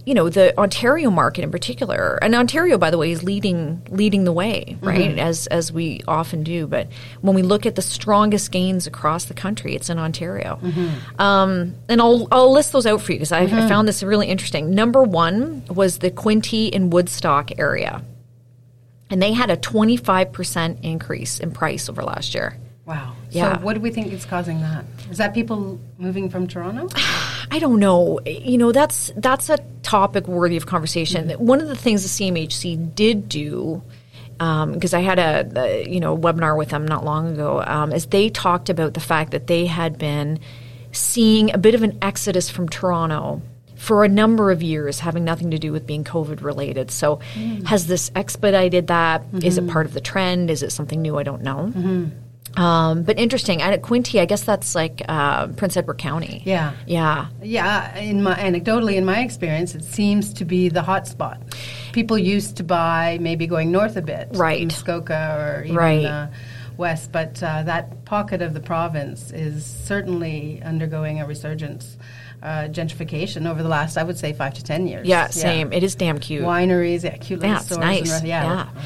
you 0.04 0.12
know, 0.12 0.28
the 0.28 0.58
Ontario 0.58 1.10
market 1.10 1.42
in 1.42 1.50
particular, 1.50 2.18
and 2.20 2.34
Ontario, 2.34 2.76
by 2.76 2.90
the 2.90 2.98
way, 2.98 3.12
is 3.12 3.22
leading 3.22 3.80
leading 3.90 4.24
the 4.24 4.32
way, 4.32 4.64
mm-hmm. 4.68 4.86
right? 4.86 5.18
As 5.18 5.46
as 5.46 5.72
we 5.72 6.02
often 6.06 6.42
do. 6.42 6.66
But 6.66 6.88
when 7.22 7.34
we 7.34 7.42
look 7.42 7.64
at 7.64 7.76
the 7.76 7.82
strongest 7.82 8.50
gains 8.50 8.86
across 8.86 9.24
the 9.24 9.34
country, 9.34 9.74
it's 9.74 9.88
in 9.88 9.98
Ontario. 9.98 10.58
Mm-hmm. 10.62 11.20
Um, 11.20 11.76
and 11.88 12.00
I'll 12.00 12.28
I'll 12.30 12.52
list 12.52 12.72
those 12.72 12.86
out 12.86 13.00
for 13.00 13.12
you 13.12 13.18
because 13.18 13.32
I 13.32 13.46
found 13.46 13.88
this 13.88 14.02
really 14.02 14.26
interesting. 14.26 14.74
Number 14.74 15.02
one 15.02 15.64
was 15.68 15.98
the 15.98 16.10
Quinte 16.10 16.74
and 16.74 16.92
Woodstock 16.92 17.58
area 17.58 18.02
and 19.10 19.20
they 19.20 19.32
had 19.32 19.50
a 19.50 19.56
twenty 19.56 19.96
five 19.96 20.32
percent 20.32 20.78
increase 20.82 21.40
in 21.40 21.50
price 21.50 21.88
over 21.88 22.02
last 22.02 22.34
year. 22.34 22.56
Wow. 22.86 23.14
Yeah. 23.30 23.58
So 23.58 23.64
what 23.64 23.74
do 23.74 23.80
we 23.80 23.90
think 23.90 24.12
is 24.12 24.24
causing 24.24 24.60
that? 24.62 24.84
Is 25.10 25.18
that 25.18 25.32
people 25.32 25.78
moving 25.98 26.28
from 26.28 26.48
Toronto? 26.48 26.88
I 27.50 27.58
don't 27.60 27.78
know. 27.78 28.18
You 28.26 28.58
know, 28.58 28.72
that's 28.72 29.12
that's 29.16 29.48
a 29.48 29.58
topic 29.82 30.26
worthy 30.26 30.56
of 30.56 30.66
conversation. 30.66 31.28
Mm-hmm. 31.28 31.46
One 31.46 31.60
of 31.60 31.68
the 31.68 31.76
things 31.76 32.02
the 32.02 32.24
CMHC 32.24 32.94
did 32.94 33.28
do, 33.28 33.82
because 34.38 34.94
I 34.94 35.00
had 35.00 35.18
a, 35.18 35.60
a 35.60 35.88
you 35.88 36.00
know 36.00 36.16
webinar 36.16 36.56
with 36.56 36.70
them 36.70 36.86
not 36.86 37.04
long 37.04 37.32
ago, 37.32 37.62
um, 37.62 37.92
is 37.92 38.06
they 38.06 38.28
talked 38.28 38.70
about 38.70 38.94
the 38.94 39.00
fact 39.00 39.32
that 39.32 39.46
they 39.46 39.66
had 39.66 39.98
been 39.98 40.40
seeing 40.92 41.54
a 41.54 41.58
bit 41.58 41.74
of 41.74 41.82
an 41.82 41.98
exodus 42.02 42.50
from 42.50 42.68
Toronto 42.68 43.42
for 43.80 44.04
a 44.04 44.08
number 44.08 44.50
of 44.50 44.62
years, 44.62 45.00
having 45.00 45.24
nothing 45.24 45.50
to 45.52 45.58
do 45.58 45.72
with 45.72 45.86
being 45.86 46.04
COVID 46.04 46.42
related. 46.42 46.90
So, 46.90 47.18
Mm. 47.34 47.66
has 47.66 47.86
this 47.86 48.10
expedited 48.14 48.88
that? 48.88 49.22
Is 49.42 49.56
Mm-hmm. 49.56 49.68
it 49.68 49.72
part 49.72 49.86
of 49.86 49.94
the 49.94 50.02
trend? 50.02 50.50
Is 50.50 50.62
it 50.62 50.70
something 50.70 51.00
new? 51.00 51.16
I 51.16 51.22
don't 51.22 51.42
know. 51.42 51.72
Um, 52.56 53.04
but 53.04 53.18
interesting. 53.18 53.62
And 53.62 53.72
at 53.72 53.80
Quinte, 53.80 54.20
I 54.20 54.26
guess 54.26 54.42
that's 54.42 54.74
like 54.74 55.00
uh, 55.08 55.46
Prince 55.48 55.76
Edward 55.78 55.98
County. 55.98 56.42
Yeah. 56.44 56.72
Yeah. 56.86 57.26
Yeah, 57.42 57.96
in 57.96 58.22
my 58.22 58.34
anecdotally, 58.34 58.96
in 58.96 59.04
my 59.04 59.20
experience, 59.20 59.74
it 59.74 59.84
seems 59.84 60.34
to 60.34 60.44
be 60.44 60.68
the 60.68 60.82
hot 60.82 61.06
spot. 61.06 61.40
People 61.92 62.18
used 62.18 62.56
to 62.58 62.64
buy 62.64 63.18
maybe 63.20 63.46
going 63.46 63.70
north 63.70 63.96
a 63.96 64.02
bit, 64.02 64.28
Right. 64.32 64.62
Muskoka 64.64 65.36
or 65.58 65.64
even 65.64 65.76
Right. 65.76 66.04
uh, 66.04 66.26
west, 66.80 67.12
but 67.12 67.40
uh, 67.42 67.62
that 67.62 68.04
pocket 68.04 68.42
of 68.42 68.54
the 68.54 68.60
province 68.60 69.30
is 69.30 69.64
certainly 69.64 70.60
undergoing 70.64 71.20
a 71.20 71.26
resurgence, 71.26 71.96
uh, 72.42 72.62
gentrification 72.68 73.48
over 73.48 73.62
the 73.62 73.68
last, 73.68 73.96
I 73.96 74.02
would 74.02 74.18
say, 74.18 74.32
five 74.32 74.54
to 74.54 74.64
ten 74.64 74.88
years. 74.88 75.06
Yeah, 75.06 75.28
same. 75.28 75.72
It 75.72 75.84
is 75.84 75.94
damn 75.94 76.18
cute. 76.18 76.42
Wineries, 76.42 77.04
yeah, 77.04 77.16
cute 77.18 77.40
little 77.40 77.54
Yeah, 77.54 77.58
it's 77.58 77.66
stores. 77.66 77.78
nice. 77.80 78.18
And, 78.18 78.26
yeah, 78.26 78.44
Yeah. 78.74 78.82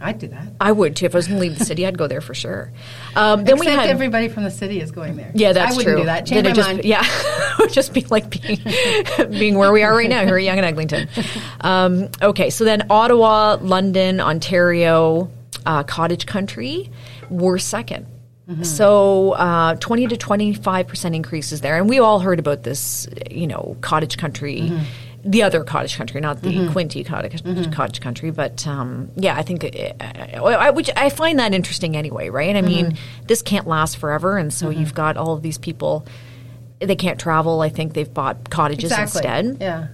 I'd 0.00 0.18
do 0.20 0.28
that. 0.28 0.52
I 0.60 0.70
would 0.70 0.94
too. 0.94 1.06
If 1.06 1.14
I 1.16 1.18
was 1.18 1.26
going 1.26 1.40
to 1.40 1.48
leave 1.48 1.58
the 1.58 1.64
city, 1.64 1.84
I'd 1.84 1.98
go 1.98 2.06
there 2.06 2.20
for 2.20 2.32
sure. 2.32 2.70
Um, 3.16 3.42
then 3.42 3.56
Except 3.56 3.60
we 3.60 3.74
had 3.74 3.90
everybody 3.90 4.28
from 4.28 4.44
the 4.44 4.50
city 4.50 4.80
is 4.80 4.92
going 4.92 5.16
there. 5.16 5.32
yeah, 5.34 5.52
that's 5.52 5.72
I 5.74 5.76
wouldn't 5.76 5.92
true. 5.94 6.02
do 6.02 6.06
that. 6.06 6.24
Change 6.24 6.44
my 6.44 6.52
just, 6.52 6.68
mind. 6.68 6.84
Yeah, 6.84 7.02
it 7.04 7.58
would 7.58 7.72
just 7.72 7.92
be 7.92 8.02
like 8.02 8.30
being 8.30 8.60
being 9.30 9.58
where 9.58 9.72
we 9.72 9.82
are 9.82 9.92
right 9.96 10.08
now 10.08 10.24
here 10.24 10.36
at 10.38 10.44
Yonge 10.44 10.58
and 10.58 10.66
Eglinton. 10.66 11.08
Um, 11.62 12.10
okay, 12.22 12.50
so 12.50 12.62
then 12.64 12.86
Ottawa, 12.90 13.58
London, 13.60 14.20
Ontario, 14.20 15.30
uh, 15.66 15.82
Cottage 15.82 16.26
Country 16.26 16.90
were 17.30 17.58
2nd 17.58 18.06
Mm-hmm. 18.48 18.62
So 18.62 19.32
uh, 19.32 19.74
twenty 19.74 20.06
to 20.06 20.16
twenty 20.16 20.54
five 20.54 20.86
percent 20.88 21.14
increases 21.14 21.60
there, 21.60 21.76
and 21.76 21.86
we 21.86 21.98
all 21.98 22.18
heard 22.18 22.38
about 22.38 22.62
this. 22.62 23.06
You 23.30 23.46
know, 23.46 23.76
Cottage 23.82 24.16
Country. 24.16 24.60
Mm-hmm. 24.62 24.84
The 25.24 25.42
other 25.42 25.64
cottage 25.64 25.96
country, 25.96 26.20
not 26.22 26.40
the 26.40 26.68
Quinte 26.68 27.04
cottage, 27.04 27.42
cottage 27.72 28.00
country, 28.00 28.30
but 28.30 28.66
um, 28.66 29.10
yeah, 29.16 29.36
I 29.36 29.42
think 29.42 29.64
uh, 29.64 30.40
I, 30.42 30.70
which 30.70 30.88
I 30.96 31.10
find 31.10 31.38
that 31.40 31.52
interesting 31.52 31.94
anyway, 31.94 32.30
right? 32.30 32.56
I 32.56 32.62
mean, 32.62 32.92
Mm-hmm. 32.92 33.26
this 33.26 33.42
can't 33.42 33.66
last 33.66 33.98
forever, 33.98 34.38
and 34.38 34.50
so 34.54 34.70
you've 34.70 34.94
got 34.94 35.18
all 35.18 35.34
of 35.34 35.42
these 35.42 35.58
people. 35.58 36.06
They 36.78 36.96
can't 36.96 37.20
travel. 37.20 37.60
I 37.60 37.68
think 37.68 37.92
they've 37.92 38.14
bought 38.14 38.48
cottages 38.48 38.92
exactly. 38.92 39.18
instead. 39.18 39.56
Yeah. 39.60 39.88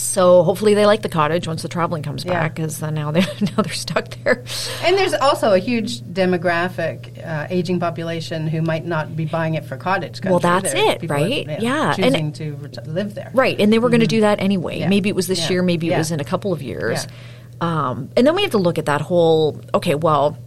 So 0.00 0.42
hopefully 0.42 0.74
they 0.74 0.86
like 0.86 1.02
the 1.02 1.08
cottage 1.08 1.46
once 1.46 1.62
the 1.62 1.68
traveling 1.68 2.02
comes 2.02 2.24
Yeah. 2.24 2.32
back, 2.32 2.54
because 2.54 2.80
now 2.80 3.10
they 3.10 3.20
now 3.40 3.62
they're 3.62 3.72
stuck 3.72 4.08
there. 4.22 4.44
And 4.84 4.96
there's 4.96 5.14
also 5.14 5.52
a 5.52 5.58
huge 5.58 6.00
demographic, 6.02 7.24
uh, 7.26 7.46
aging 7.50 7.80
population 7.80 8.46
who 8.46 8.62
might 8.62 8.84
not 8.86 9.16
be 9.16 9.24
buying 9.24 9.54
it 9.54 9.64
for 9.64 9.76
cottage. 9.76 10.20
Well, 10.24 10.38
that's 10.38 10.72
it, 10.74 11.08
right? 11.08 11.46
that, 11.46 11.62
Yeah, 11.62 11.94
and 11.98 12.04
choosing 12.14 12.32
to 12.32 12.52
ret- 12.56 12.86
live 12.86 13.14
there. 13.14 13.30
Right, 13.34 13.58
and 13.60 13.72
they 13.72 13.78
were 13.78 13.88
going 13.90 14.00
to 14.00 14.06
do 14.06 14.20
that 14.22 14.40
anyway. 14.40 14.74
Mm-hmm. 14.74 14.82
Yeah. 14.82 14.88
Maybe 14.88 15.08
it 15.08 15.16
was 15.16 15.26
this 15.26 15.40
Yeah. 15.44 15.50
year, 15.50 15.62
maybe 15.62 15.92
it 15.92 15.98
was 15.98 16.10
in 16.10 16.20
a 16.20 16.24
couple 16.24 16.52
of 16.52 16.62
years. 16.62 17.06
Um, 17.60 18.10
and 18.16 18.26
then 18.26 18.34
we 18.36 18.42
have 18.42 18.52
to 18.52 18.58
look 18.58 18.78
at 18.78 18.86
that 18.86 19.00
whole. 19.00 19.60
Okay, 19.74 19.94
well, 19.96 20.38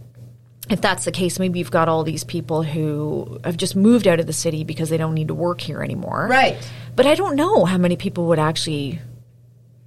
if 0.70 0.80
that's 0.80 1.04
the 1.04 1.12
case, 1.12 1.38
maybe 1.38 1.58
you've 1.58 1.70
got 1.70 1.88
all 1.88 2.04
these 2.04 2.24
people 2.24 2.62
who 2.62 3.38
have 3.44 3.56
just 3.56 3.76
moved 3.76 4.06
out 4.08 4.18
of 4.20 4.26
the 4.26 4.32
city 4.32 4.64
because 4.64 4.88
they 4.88 4.96
don't 4.96 5.12
need 5.12 5.28
to 5.28 5.34
work 5.34 5.60
here 5.60 5.82
anymore. 5.82 6.26
Right. 6.30 6.56
But 6.96 7.04
I 7.06 7.14
don't 7.14 7.36
know 7.36 7.64
how 7.66 7.76
many 7.78 7.96
people 7.96 8.26
would 8.28 8.38
actually 8.38 9.00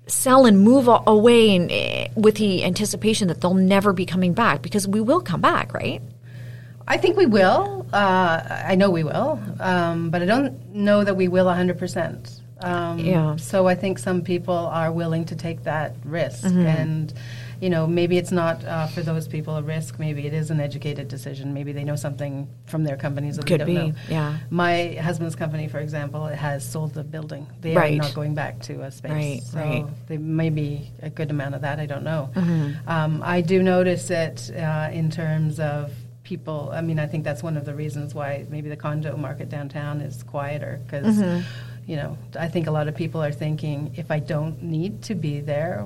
sell 0.08 0.46
and 0.46 0.60
move 0.60 0.88
away 1.08 1.58
eh, 1.58 2.08
with 2.16 2.36
the 2.36 2.64
anticipation 2.64 3.28
that 3.28 3.42
they'll 3.42 3.54
never 3.54 3.92
be 3.94 4.06
coming 4.06 4.34
back 4.34 4.62
because 4.62 4.88
we 4.88 5.02
will 5.02 5.22
come 5.22 5.42
back, 5.42 5.74
right? 5.74 6.02
I 6.88 6.98
think 6.98 7.18
we 7.18 7.26
will. 7.26 7.86
Uh, 7.92 8.42
I 8.68 8.76
know 8.76 8.90
we 8.92 9.04
will, 9.04 9.40
um, 9.60 10.10
but 10.12 10.22
I 10.22 10.26
don't 10.26 10.74
know 10.76 11.04
that 11.04 11.16
we 11.16 11.28
will 11.28 11.46
100%. 11.48 12.40
Um, 12.62 13.00
Yeah. 13.00 13.36
So 13.38 13.68
I 13.68 13.76
think 13.76 13.98
some 14.00 14.22
people 14.22 14.54
are 14.56 14.92
willing 14.92 15.26
to 15.26 15.36
take 15.36 15.64
that 15.64 15.96
risk, 16.06 16.44
Mm-hmm. 16.46 16.66
and 16.66 17.14
you 17.62 17.70
know 17.70 17.88
maybe 17.88 18.18
it's 18.18 18.32
not 18.32 18.64
uh, 18.66 18.88
for 18.88 19.02
those 19.02 19.28
people 19.28 19.56
a 19.58 19.62
risk. 19.64 20.00
Maybe 20.00 20.26
it 20.28 20.34
is 20.34 20.52
an 20.52 20.60
educated 20.60 21.08
decision. 21.08 21.54
Maybe 21.54 21.72
they 21.72 21.84
know 21.84 21.96
something 21.96 22.48
from 22.66 22.84
their 22.84 22.98
companies 22.98 23.38
that 23.38 23.46
Could 23.46 23.66
we 23.66 23.74
don't 23.76 23.86
be, 23.88 23.92
know. 23.92 23.98
yeah. 24.10 24.38
My 24.50 24.94
husband's 25.02 25.36
company, 25.36 25.68
for 25.68 25.80
example, 25.80 26.26
has 26.26 26.68
sold 26.70 26.94
the 26.94 27.04
building. 27.04 27.48
They 27.62 27.76
Right. 27.76 27.94
are 27.94 28.04
not 28.04 28.14
going 28.14 28.36
back 28.36 28.60
to 28.64 28.82
a 28.84 28.92
space. 28.92 29.12
Right, 29.12 29.44
so 29.44 29.58
right. 29.60 29.84
Mm-hmm. 29.84 29.94
there 30.08 30.20
may 30.20 30.50
be 30.50 30.92
a 31.02 31.10
good 31.10 31.32
amount 31.32 31.56
of 31.56 31.62
that. 31.62 31.80
I 31.80 31.86
don't 31.86 32.04
know. 32.04 32.30
Um, 32.88 33.22
I 33.24 33.42
do 33.42 33.62
notice 33.64 34.10
it 34.10 34.52
uh, 34.56 34.90
in 34.92 35.10
terms 35.12 35.60
of 35.60 35.92
people. 36.24 36.72
I 36.74 36.82
mean, 36.82 37.00
I 37.00 37.08
think 37.08 37.24
that's 37.24 37.44
one 37.44 37.56
of 37.58 37.66
the 37.66 37.76
reasons 37.76 38.16
why 38.16 38.46
maybe 38.50 38.68
the 38.70 38.76
condo 38.76 39.16
market 39.16 39.50
downtown 39.50 40.02
is 40.02 40.24
quieter 40.24 40.80
because. 40.86 41.18
Mm-hmm. 41.18 41.42
You 41.88 41.98
know, 41.98 42.18
I 42.40 42.48
think 42.48 42.66
a 42.66 42.72
lot 42.72 42.88
of 42.88 42.96
people 42.96 43.22
are 43.24 43.32
thinking, 43.32 43.94
if 43.96 44.10
I 44.10 44.18
don't 44.18 44.60
need 44.64 45.04
to 45.04 45.14
be 45.14 45.40
there, 45.40 45.86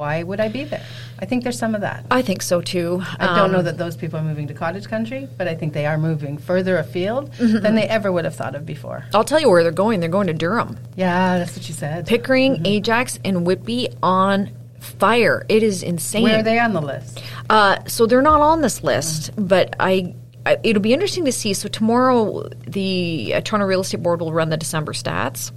why 0.00 0.22
would 0.22 0.40
I 0.40 0.48
be 0.48 0.64
there? 0.64 0.82
I 1.18 1.26
think 1.26 1.42
there's 1.44 1.58
some 1.58 1.74
of 1.74 1.82
that. 1.82 2.06
I 2.10 2.22
think 2.22 2.40
so 2.40 2.62
too. 2.62 3.02
I 3.18 3.26
don't 3.36 3.52
know 3.52 3.58
Um, 3.58 3.64
that 3.66 3.76
those 3.76 3.96
people 3.98 4.18
are 4.18 4.22
moving 4.22 4.46
to 4.48 4.54
cottage 4.54 4.88
country, 4.88 5.28
but 5.36 5.46
I 5.46 5.54
think 5.54 5.74
they 5.74 5.84
are 5.84 5.98
moving 5.98 6.38
further 6.38 6.78
afield 6.78 7.30
Mm-hmm. 7.32 7.60
than 7.62 7.74
they 7.74 7.86
ever 7.86 8.10
would 8.10 8.24
have 8.24 8.34
thought 8.34 8.54
of 8.54 8.64
before. 8.64 9.04
I'll 9.12 9.24
tell 9.24 9.38
you 9.40 9.50
where 9.50 9.62
they're 9.62 9.72
going. 9.84 10.00
They're 10.00 10.08
going 10.08 10.26
to 10.28 10.32
Durham. 10.32 10.78
Yeah, 10.96 11.36
that's 11.38 11.54
what 11.54 11.68
you 11.68 11.74
said. 11.74 12.06
Pickering, 12.06 12.54
Mm-hmm. 12.54 12.66
Ajax, 12.66 13.18
and 13.26 13.46
Whitby 13.46 13.90
on 14.02 14.50
fire. 14.80 15.44
It 15.50 15.62
is 15.62 15.82
insane. 15.82 16.22
Where 16.22 16.38
are 16.40 16.42
they 16.42 16.58
on 16.58 16.72
the 16.72 16.80
list? 16.80 17.22
Uh, 17.50 17.76
so 17.86 18.06
they're 18.06 18.22
not 18.22 18.40
on 18.40 18.62
this 18.62 18.82
list, 18.82 19.30
but 19.36 19.76
I, 19.78 20.14
I 20.46 20.56
it'll 20.64 20.80
be 20.82 20.94
interesting 20.94 21.26
to 21.26 21.32
see. 21.32 21.52
So 21.52 21.68
tomorrow, 21.68 22.48
the 22.66 23.34
uh, 23.34 23.40
Toronto 23.42 23.66
Real 23.66 23.82
Estate 23.82 24.02
Board 24.02 24.20
will 24.20 24.32
run 24.32 24.48
the 24.48 24.56
December 24.56 24.94
stats. 24.94 25.52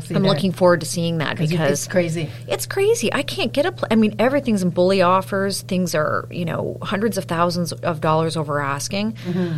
We'll. 0.00 0.16
I'm 0.16 0.22
there. 0.22 0.32
looking 0.32 0.52
forward 0.52 0.80
to 0.80 0.86
seeing 0.86 1.18
that 1.18 1.36
'Cause 1.36 1.50
because 1.50 1.70
it's 1.70 1.86
crazy. 1.88 2.30
It's 2.46 2.66
crazy. 2.66 3.12
I 3.12 3.22
can't 3.22 3.52
get 3.52 3.66
a. 3.66 3.72
Pl- 3.72 3.88
I 3.90 3.94
mean, 3.96 4.14
everything's 4.18 4.62
in 4.62 4.70
bully 4.70 5.02
offers. 5.02 5.62
Things 5.62 5.94
are, 5.94 6.26
you 6.30 6.44
know, 6.44 6.76
hundreds 6.82 7.18
of 7.18 7.24
thousands 7.24 7.72
of 7.72 8.00
dollars 8.00 8.36
over 8.36 8.60
asking. 8.60 9.12
Mm-hmm. 9.12 9.56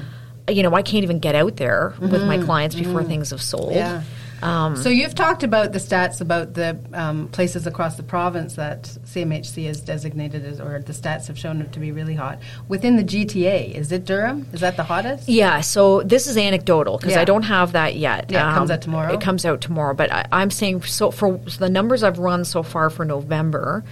You 0.50 0.62
know, 0.64 0.74
I 0.74 0.82
can't 0.82 1.04
even 1.04 1.18
get 1.20 1.34
out 1.34 1.56
there 1.56 1.94
with 2.00 2.24
my 2.24 2.38
clients 2.38 2.74
before 2.74 3.04
things 3.04 3.30
have 3.30 3.42
sold. 3.42 3.72
Yeah. 3.74 4.02
So 4.42 4.88
you've 4.88 5.14
talked 5.14 5.42
about 5.42 5.72
the 5.72 5.78
stats 5.78 6.20
about 6.20 6.54
the 6.54 6.78
um, 6.94 7.28
places 7.28 7.66
across 7.66 7.96
the 7.96 8.02
province 8.02 8.54
that 8.54 8.84
CMHC 8.84 9.66
has 9.66 9.80
designated 9.80 10.44
as, 10.44 10.60
or 10.60 10.80
the 10.80 10.92
stats 10.92 11.26
have 11.26 11.38
shown 11.38 11.60
it 11.60 11.72
to 11.72 11.78
be 11.78 11.92
really 11.92 12.14
hot. 12.14 12.38
Within 12.68 12.96
the 12.96 13.04
GTA, 13.04 13.74
is 13.74 13.92
it 13.92 14.04
Durham? 14.04 14.46
Is 14.52 14.60
that 14.60 14.76
the 14.76 14.84
hottest? 14.84 15.28
Yeah, 15.28 15.60
so 15.60 16.02
this 16.02 16.26
is 16.26 16.36
anecdotal 16.36 16.96
because 16.96 17.12
Yeah. 17.14 17.20
I 17.20 17.24
don't 17.24 17.42
have 17.44 17.72
that 17.72 17.96
yet. 17.96 18.24
Um, 18.24 18.34
Yeah, 18.34 18.50
it 18.50 18.54
comes 18.54 18.70
out 18.70 18.82
tomorrow? 18.82 19.12
It 19.12 19.20
comes 19.20 19.44
out 19.44 19.60
tomorrow, 19.60 19.94
but 19.94 20.10
I, 20.12 20.26
I'm 20.32 20.50
saying 20.50 20.82
so 20.82 21.10
for 21.10 21.38
the 21.58 21.68
numbers 21.68 22.02
I've 22.02 22.18
run 22.18 22.44
so 22.44 22.62
far 22.62 22.90
for 22.90 23.04
November. 23.04 23.84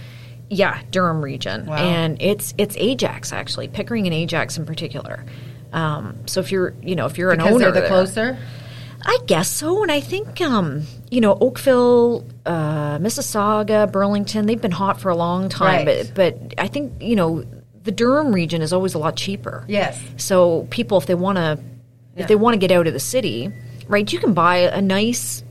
Yeah, 0.49 0.81
Durham 0.89 1.21
region, 1.21 1.67
Wow. 1.67 1.75
and 1.75 2.19
it's 2.19 2.55
it's 2.57 2.75
Ajax 2.77 3.31
actually, 3.31 3.67
Pickering 3.67 4.07
and 4.07 4.15
Ajax 4.15 4.57
in 4.57 4.65
particular. 4.65 5.23
Um, 5.73 6.15
so 6.25 6.39
if 6.39 6.51
you're 6.51 6.73
you 6.81 6.95
know 6.95 7.05
if 7.05 7.19
you're 7.19 7.31
an 7.31 7.39
owner, 7.41 7.59
they're 7.59 7.71
the 7.71 7.79
there- 7.81 7.87
closer. 7.89 8.37
I 9.11 9.17
guess 9.25 9.49
so, 9.49 9.81
and 9.81 9.91
I 9.91 10.01
think 10.01 10.39
um, 10.39 10.83
you 11.09 11.19
know 11.19 11.33
Oakville, 11.41 12.27
uh, 12.45 12.99
Mississauga, 12.99 13.91
Burlington, 13.91 14.45
they've 14.45 14.61
been 14.61 14.69
hot 14.71 15.01
for 15.01 15.09
a 15.09 15.15
long 15.15 15.49
time, 15.49 15.87
Right. 15.87 16.11
but 16.13 16.13
but 16.13 16.53
I 16.59 16.67
think 16.67 17.01
you 17.01 17.15
know 17.15 17.43
the 17.83 17.91
Durham 17.91 18.31
region 18.33 18.61
is 18.61 18.71
always 18.71 18.93
a 18.93 18.99
lot 18.99 19.15
cheaper. 19.15 19.65
Yes. 19.67 19.99
So 20.17 20.67
people, 20.69 20.99
if 20.99 21.07
they 21.07 21.15
want 21.15 21.37
to, 21.37 21.57
Yeah. 22.15 22.21
if 22.21 22.27
they 22.27 22.35
want 22.35 22.53
to 22.53 22.59
get 22.59 22.71
out 22.71 22.85
of 22.85 22.93
the 22.93 22.99
city, 22.99 23.51
right, 23.87 24.11
you 24.13 24.19
can 24.19 24.33
buy 24.35 24.57
a 24.57 24.81
nice, 24.81 25.43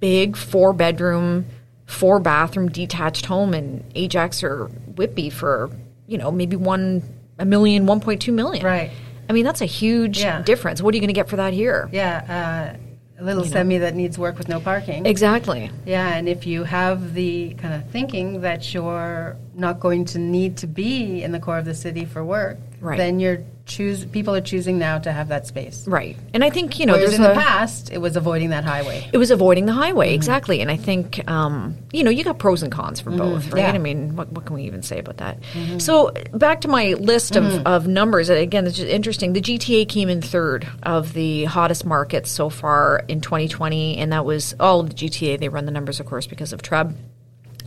big 0.00 0.36
four 0.36 0.74
bedroom, 0.74 1.46
four 1.86 2.20
bathroom 2.20 2.68
detached 2.68 3.24
home 3.24 3.54
in 3.54 3.82
Ajax 3.94 4.42
or 4.42 4.66
Whitby 4.96 5.30
for 5.30 5.70
you 6.06 6.18
know 6.18 6.30
maybe 6.30 6.56
one 6.56 7.02
a 7.38 7.46
million, 7.46 7.86
one 7.86 8.00
point 8.00 8.20
two 8.20 8.32
million. 8.32 8.62
Right. 8.62 8.90
I 9.26 9.32
mean 9.32 9.44
that's 9.44 9.62
a 9.62 9.66
huge 9.80 10.18
Yeah. 10.20 10.42
difference. 10.42 10.82
What 10.82 10.92
are 10.92 10.96
you 10.96 11.00
going 11.00 11.08
to 11.14 11.20
get 11.22 11.28
for 11.30 11.36
that 11.36 11.54
here? 11.54 11.88
Yeah, 11.92 12.74
uh, 12.74 12.76
a 13.20 13.24
little 13.24 13.44
semi 13.44 13.78
that 13.78 13.94
needs 13.94 14.18
work 14.18 14.38
with 14.38 14.48
no 14.48 14.60
parking. 14.60 15.04
Exactly. 15.04 15.70
Yeah, 15.84 16.14
and 16.16 16.28
if 16.28 16.46
you 16.46 16.64
have 16.64 17.12
the 17.14 17.54
kind 17.54 17.74
of 17.74 17.88
thinking 17.90 18.40
that 18.40 18.72
you're 18.72 19.36
not 19.54 19.78
going 19.78 20.06
to 20.06 20.18
need 20.18 20.56
to 20.58 20.66
be 20.66 21.22
in 21.22 21.32
the 21.32 21.38
core 21.38 21.58
of 21.58 21.64
the 21.66 21.74
city 21.74 22.04
for 22.04 22.24
work, 22.24 22.58
Right. 22.80 22.96
then 22.96 23.20
you're 23.20 23.38
choose. 23.70 24.04
People 24.04 24.34
are 24.34 24.40
choosing 24.40 24.78
now 24.78 24.98
to 24.98 25.12
have 25.12 25.28
that 25.28 25.46
space. 25.46 25.86
Right. 25.88 26.16
And 26.34 26.44
I 26.44 26.50
think 26.50 26.78
you 26.78 26.86
know 26.86 26.94
Whereas 26.94 27.14
in 27.14 27.22
the 27.22 27.32
past, 27.32 27.90
it 27.90 27.98
was 27.98 28.16
avoiding 28.16 28.50
that 28.50 28.64
highway. 28.64 29.08
It 29.12 29.18
was 29.18 29.30
avoiding 29.30 29.66
the 29.66 29.72
highway, 29.72 30.08
Mm-hmm. 30.08 30.14
exactly. 30.14 30.60
And 30.60 30.70
I 30.70 30.76
think, 30.76 31.26
um, 31.30 31.76
you 31.92 32.02
know, 32.04 32.10
you 32.10 32.24
got 32.24 32.38
pros 32.38 32.62
and 32.62 32.72
cons 32.72 33.00
for 33.00 33.10
both, 33.10 33.52
right? 33.52 33.60
Yeah. 33.60 33.66
Mm-hmm. 33.68 33.74
I 33.74 33.78
mean, 33.78 34.16
what, 34.16 34.32
what 34.32 34.44
can 34.46 34.56
we 34.56 34.64
even 34.64 34.82
say 34.82 34.98
about 34.98 35.18
that? 35.18 35.38
So, 35.78 36.10
back 36.32 36.60
to 36.62 36.68
my 36.68 36.94
list 36.94 37.36
of, 37.36 37.66
of 37.66 37.86
numbers. 37.86 38.28
Again, 38.28 38.66
it's 38.66 38.76
just 38.76 38.88
interesting. 38.88 39.32
The 39.32 39.40
GTA 39.40 39.88
came 39.88 40.08
in 40.08 40.20
third 40.20 40.66
of 40.82 41.12
the 41.12 41.44
hottest 41.44 41.84
markets 41.86 42.30
so 42.30 42.50
far 42.50 43.04
in 43.08 43.20
2020, 43.20 43.98
and 43.98 44.12
that 44.12 44.24
was 44.24 44.54
all 44.58 44.80
of 44.80 44.88
the 44.90 44.94
GTA. 44.94 45.38
They 45.38 45.48
run 45.48 45.64
the 45.64 45.72
numbers, 45.72 46.00
of 46.00 46.06
course, 46.06 46.26
because 46.26 46.52
of 46.52 46.62
TREB. 46.62 46.94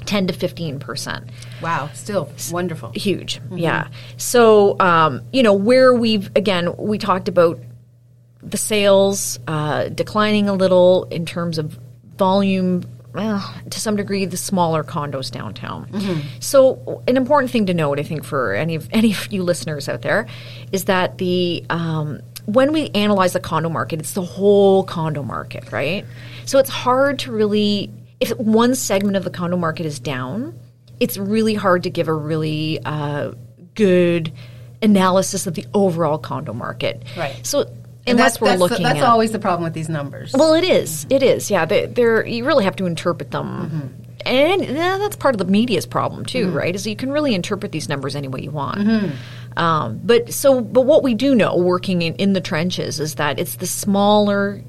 10 0.05 0.27
to 0.27 0.33
15 0.33 0.79
percent. 0.79 1.29
Wow, 1.61 1.89
still 1.93 2.29
wonderful. 2.51 2.91
huge 2.91 3.39
Mm-hmm. 3.39 3.57
yeah. 3.57 3.87
So 4.17 4.79
um, 4.79 5.21
you 5.31 5.43
know 5.43 5.53
where 5.53 5.93
we've 5.93 6.29
again 6.35 6.75
we 6.77 6.97
talked 6.97 7.27
about 7.27 7.59
the 8.41 8.57
sales 8.57 9.39
uh, 9.47 9.89
declining 9.89 10.49
a 10.49 10.53
little 10.53 11.05
in 11.05 11.25
terms 11.25 11.57
of 11.57 11.79
volume 12.17 12.83
well, 13.13 13.53
to 13.69 13.79
some 13.79 13.95
degree 13.95 14.25
the 14.25 14.37
smaller 14.37 14.83
condos 14.83 15.29
downtown. 15.29 15.87
So 16.39 17.03
an 17.07 17.15
important 17.15 17.51
thing 17.51 17.67
to 17.67 17.73
note 17.73 17.99
i 17.99 18.03
think 18.03 18.23
for 18.23 18.53
any 18.53 18.75
of 18.75 18.89
any 18.91 19.11
of 19.11 19.31
you 19.31 19.43
listeners 19.43 19.87
out 19.87 20.01
there 20.01 20.25
is 20.71 20.85
that 20.85 21.19
the 21.19 21.63
um, 21.69 22.21
when 22.45 22.73
we 22.73 22.89
analyze 22.89 23.33
the 23.33 23.39
condo 23.39 23.69
market 23.69 23.99
it's 23.99 24.13
the 24.13 24.21
whole 24.21 24.83
condo 24.83 25.23
market 25.23 25.71
right? 25.71 26.05
So 26.45 26.59
it's 26.59 26.69
hard 26.69 27.19
to 27.19 27.31
really 27.31 27.91
if 28.23 28.37
one 28.37 28.73
segment 28.75 29.15
of 29.15 29.23
the 29.23 29.29
condo 29.29 29.57
market 29.57 29.85
is 29.85 29.99
down 29.99 30.57
it's 30.99 31.17
really 31.17 31.53
hard 31.53 31.83
to 31.83 31.89
give 31.89 32.07
a 32.07 32.13
really 32.13 32.79
uh, 32.85 33.31
good 33.75 34.31
analysis 34.81 35.47
of 35.47 35.53
the 35.53 35.65
overall 35.73 36.17
condo 36.17 36.53
market. 36.53 37.03
Right. 37.17 37.45
So 37.45 37.61
And 37.61 37.79
unless 38.07 38.33
that's, 38.33 38.41
we're 38.41 38.47
that's, 38.49 38.59
looking 38.59 38.83
that's 38.83 38.99
at 38.99 39.05
always 39.05 39.31
the 39.31 39.39
problem 39.39 39.63
with 39.63 39.73
these 39.73 39.89
numbers. 39.89 40.33
well, 40.33 40.53
it 40.53 40.63
is. 40.63 41.05
It 41.09 41.23
is. 41.23 41.49
Yeah, 41.51 41.65
they, 41.65 41.87
they're 41.87 42.25
you 42.25 42.45
really 42.45 42.63
have 42.63 42.75
to 42.77 42.85
interpret 42.85 43.31
them. 43.31 43.47
Mm-hmm. 43.47 44.03
And 44.25 44.63
yeah, 44.63 44.97
that's 44.97 45.17
part 45.17 45.35
of 45.35 45.39
the 45.39 45.51
media's 45.51 45.85
problem 45.85 46.25
too, 46.25 46.49
right? 46.51 46.73
Is 46.73 46.87
you 46.87 46.95
can 46.95 47.11
really 47.11 47.35
interpret 47.35 47.73
these 47.73 47.89
numbers 47.89 48.15
any 48.15 48.29
way 48.29 48.41
you 48.41 48.51
want. 48.51 48.79
Mm-hmm. 48.79 49.59
Um, 49.59 49.99
but 50.03 50.33
so, 50.33 50.61
but 50.61 50.81
what 50.81 51.03
we 51.03 51.13
do 51.13 51.35
know, 51.35 51.57
working 51.57 52.01
in, 52.01 52.15
in 52.15 52.31
the 52.31 52.39
trenches, 52.39 53.01
is 53.01 53.15
that 53.15 53.39
it's 53.39 53.55
the 53.57 53.67
smaller, 53.67 54.63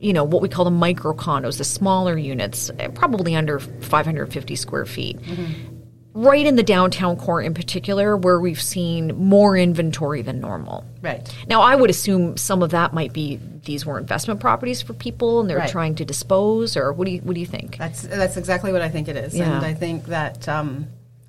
you 0.00 0.12
know, 0.12 0.24
what 0.24 0.42
we 0.42 0.48
call 0.48 0.64
the 0.64 0.70
micro 0.70 1.14
condos, 1.14 1.58
the 1.58 1.64
smaller 1.64 2.16
units, 2.18 2.70
probably 2.94 3.34
under 3.34 3.58
550 3.58 4.56
square 4.56 4.84
feet. 4.84 5.18
Mm-hmm. 5.20 5.72
Right 6.18 6.46
in 6.46 6.56
the 6.56 6.62
downtown 6.62 7.16
core, 7.18 7.42
in 7.42 7.52
particular, 7.52 8.16
where 8.16 8.40
we've 8.40 8.60
seen 8.62 9.08
more 9.16 9.54
inventory 9.54 10.22
than 10.22 10.40
normal. 10.40 10.82
right. 11.02 11.30
Now, 11.46 11.60
I 11.60 11.74
would 11.76 11.90
assume 11.90 12.38
some 12.38 12.62
of 12.62 12.70
that 12.70 12.94
might 12.94 13.12
be 13.12 13.38
these 13.66 13.84
were 13.84 13.98
investment 13.98 14.40
properties 14.40 14.80
for 14.80 14.94
people, 14.94 15.40
and 15.40 15.50
they're 15.50 15.58
Right. 15.58 15.68
trying 15.68 15.94
to 15.96 16.06
dispose, 16.06 16.74
or 16.74 16.90
what 16.94 17.04
do 17.04 17.10
you 17.10 17.18
what 17.18 17.34
do 17.34 17.40
you 17.40 17.46
think? 17.46 17.76
That's 17.76 18.00
that's 18.00 18.38
exactly 18.38 18.72
what 18.72 18.80
I 18.80 18.88
think 18.88 19.08
it 19.08 19.16
is, 19.18 19.36
Yeah. 19.36 19.56
and 19.56 19.66
I 19.66 19.74
think 19.74 20.06
that 20.06 20.48
um, 20.48 20.86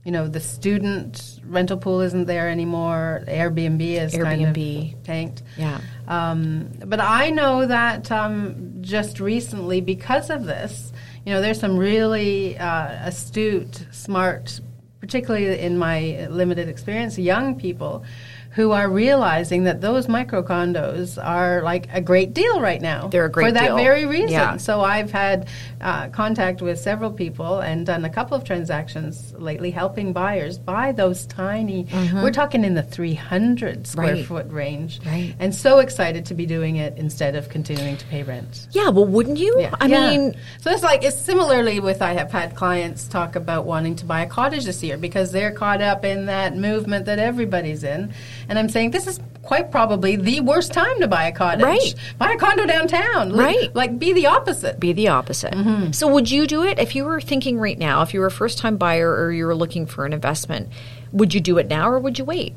you 0.08 0.14
know 0.14 0.26
the 0.26 0.40
student 0.40 1.42
rental 1.44 1.76
pool 1.76 2.00
isn't 2.00 2.28
there 2.28 2.48
anymore. 2.50 3.26
Airbnb 3.28 3.82
is 3.82 4.14
kind 4.16 4.42
Airbnb. 4.42 4.94
of 4.94 5.04
tanked. 5.04 5.44
Yeah. 5.58 5.82
Um, 6.08 6.72
but 6.86 7.02
I 7.02 7.30
know 7.30 7.66
that 7.66 8.10
um, 8.10 8.76
just 8.80 9.20
recently, 9.20 9.82
because 9.82 10.30
of 10.30 10.46
this, 10.46 10.94
you 11.26 11.34
know, 11.34 11.42
there's 11.42 11.60
some 11.60 11.76
really 11.76 12.58
uh, 12.58 13.06
astute, 13.06 13.86
smart, 13.92 14.62
particularly 15.02 15.60
in 15.60 15.78
my 15.78 16.26
limited 16.30 16.70
experience, 16.70 17.20
young 17.20 17.60
people 17.60 18.06
who 18.52 18.72
are 18.72 18.90
realizing 18.90 19.66
that 19.66 19.82
those 19.82 20.08
micro 20.08 20.42
condos 20.44 21.24
are 21.24 21.62
like 21.62 21.88
a 21.94 22.02
great 22.02 22.34
deal 22.34 22.60
right 22.60 22.82
now. 22.82 23.08
They're 23.08 23.26
a 23.26 23.32
great 23.32 23.48
for 23.48 23.52
that 23.54 23.68
deal. 23.68 23.78
very 23.78 24.06
reason. 24.06 24.30
Yeah. 24.30 24.58
So 24.58 24.82
I've 24.82 25.12
had 25.12 25.48
uh, 25.80 26.08
contact 26.10 26.62
with 26.62 26.80
several 26.80 27.12
people 27.12 27.60
and 27.60 27.86
done 27.86 28.04
a 28.06 28.10
couple 28.10 28.36
of 28.36 28.44
transactions 28.44 29.34
lately, 29.38 29.70
helping 29.72 30.12
buyers 30.14 30.58
buy 30.58 30.92
those 30.92 31.26
tiny. 31.28 31.88
We're 32.14 32.32
talking 32.32 32.64
in 32.64 32.74
the 32.74 32.84
300 32.84 33.86
square 33.88 34.08
Mm-hmm. 34.08 34.16
Right. 34.18 34.26
foot 34.26 34.52
range, 34.52 35.00
Right. 35.06 35.36
and 35.40 35.54
so 35.54 35.80
excited 35.80 36.26
to 36.28 36.34
be 36.34 36.46
doing 36.46 36.78
it 36.78 36.98
instead 36.98 37.36
of 37.36 37.50
continuing 37.50 37.98
to 37.98 38.06
pay 38.08 38.24
rent. 38.24 38.68
Yeah, 38.72 38.90
well, 38.90 39.06
wouldn't 39.06 39.38
you? 39.38 39.56
Yeah. 39.60 39.76
I 39.82 39.88
Yeah. 39.88 40.10
mean, 40.10 40.36
so 40.62 40.72
it's 40.72 40.84
like 40.84 41.04
it's 41.04 41.18
similarly 41.18 41.80
with 41.80 42.02
I 42.02 42.14
have 42.14 42.32
had 42.32 42.56
clients 42.56 43.08
talk 43.08 43.36
about 43.36 43.66
wanting 43.66 43.96
to 43.98 44.06
buy 44.06 44.22
a 44.22 44.28
cottage 44.28 44.66
this 44.66 44.82
year 44.82 44.98
because 44.98 45.32
they're 45.32 45.52
caught 45.52 45.82
up 45.82 46.06
in 46.06 46.26
that 46.28 46.56
movement 46.56 47.06
that 47.06 47.20
everybody's 47.20 47.84
in, 47.84 48.14
And 48.50 48.58
I'm 48.58 48.70
saying 48.70 48.92
this 48.92 49.08
is 49.08 49.20
quite 49.44 49.72
probably 49.72 50.16
the 50.16 50.42
worst 50.42 50.74
time 50.74 51.00
to 51.02 51.08
buy 51.08 51.26
a 51.28 51.32
cottage. 51.32 51.64
Right. 51.64 51.96
Buy 52.18 52.32
a 52.34 52.38
condo 52.38 52.66
downtown. 52.66 53.32
Like- 53.32 53.46
Right. 53.56 53.76
Like, 53.76 54.00
be 54.00 54.14
the 54.14 54.28
opposite. 54.28 54.80
be 54.80 54.94
the 54.94 55.08
opposite. 55.10 55.54
So 55.94 56.08
would 56.08 56.30
you 56.32 56.48
do 56.48 56.64
it 56.64 56.80
if 56.80 56.96
you 56.96 57.06
were 57.06 57.22
thinking 57.22 57.60
right 57.60 57.78
now, 57.78 58.02
if 58.02 58.14
you 58.14 58.20
were 58.20 58.26
a 58.28 58.32
first 58.32 58.58
time 58.58 58.78
buyer 58.78 59.10
or 59.10 59.32
you 59.32 59.46
were 59.46 59.56
looking 59.56 59.86
for 59.86 60.06
an 60.06 60.14
investment, 60.14 60.70
would 61.12 61.34
you 61.34 61.40
do 61.42 61.58
it 61.58 61.68
now 61.68 61.90
or 61.90 62.00
would 62.00 62.18
you 62.20 62.26
wait? 62.26 62.54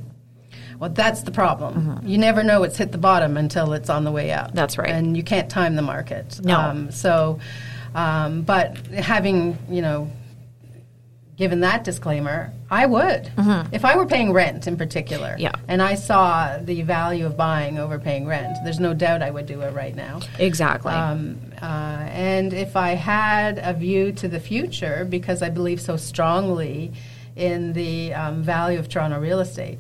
Well, 0.79 0.91
that's 0.91 1.23
the 1.23 1.31
problem. 1.31 2.01
You 2.05 2.17
never 2.19 2.43
know 2.43 2.63
it's 2.63 2.79
hit 2.79 2.91
the 2.91 2.99
bottom 2.99 3.37
until 3.37 3.73
it's 3.75 3.91
on 3.91 4.05
the 4.05 4.11
way 4.11 4.33
up. 4.33 4.47
Mm-hmm. 4.49 4.57
That's 4.57 4.79
right. 4.79 4.89
And 4.91 5.15
you 5.17 5.23
can't 5.23 5.51
time 5.51 5.77
the 5.77 5.83
market. 5.83 6.41
No. 6.43 6.87
so, 6.91 7.39
um, 7.95 8.43
but 8.43 8.77
having, 8.89 9.59
you 9.69 9.83
know, 9.83 10.11
given 11.41 11.61
that 11.61 11.83
disclaimer, 11.85 12.53
I 12.71 12.85
would. 12.85 13.33
If 13.73 13.87
I 13.87 13.97
were 13.97 14.05
paying 14.05 14.31
rent 14.33 14.67
in 14.67 14.77
particular, 14.77 15.31
Mm-hmm. 15.31 15.41
Yeah. 15.41 15.53
and 15.69 15.81
I 15.81 15.95
saw 15.95 16.59
the 16.59 16.83
value 16.83 17.25
of 17.25 17.35
buying 17.37 17.79
over 17.79 17.99
paying 17.99 18.27
rent, 18.27 18.59
there's 18.63 18.79
no 18.79 18.93
doubt 18.93 19.23
I 19.23 19.31
would 19.31 19.47
do 19.47 19.63
it 19.63 19.73
right 19.73 19.97
now. 19.97 20.21
Exactly. 20.39 20.93
Um, 20.93 21.41
uh, 21.63 21.65
and 22.29 22.53
if 22.53 22.77
I 22.77 22.91
had 22.91 23.59
a 23.59 23.73
view 23.73 24.13
to 24.13 24.29
the 24.29 24.39
future, 24.39 25.07
because 25.09 25.41
I 25.43 25.49
believe 25.49 25.81
so 25.81 25.97
strongly 25.97 26.93
in 27.37 27.73
the 27.73 28.13
um, 28.13 28.43
value 28.43 28.79
of 28.79 28.91
Toronto 28.91 29.19
real 29.19 29.41
estate, 29.41 29.79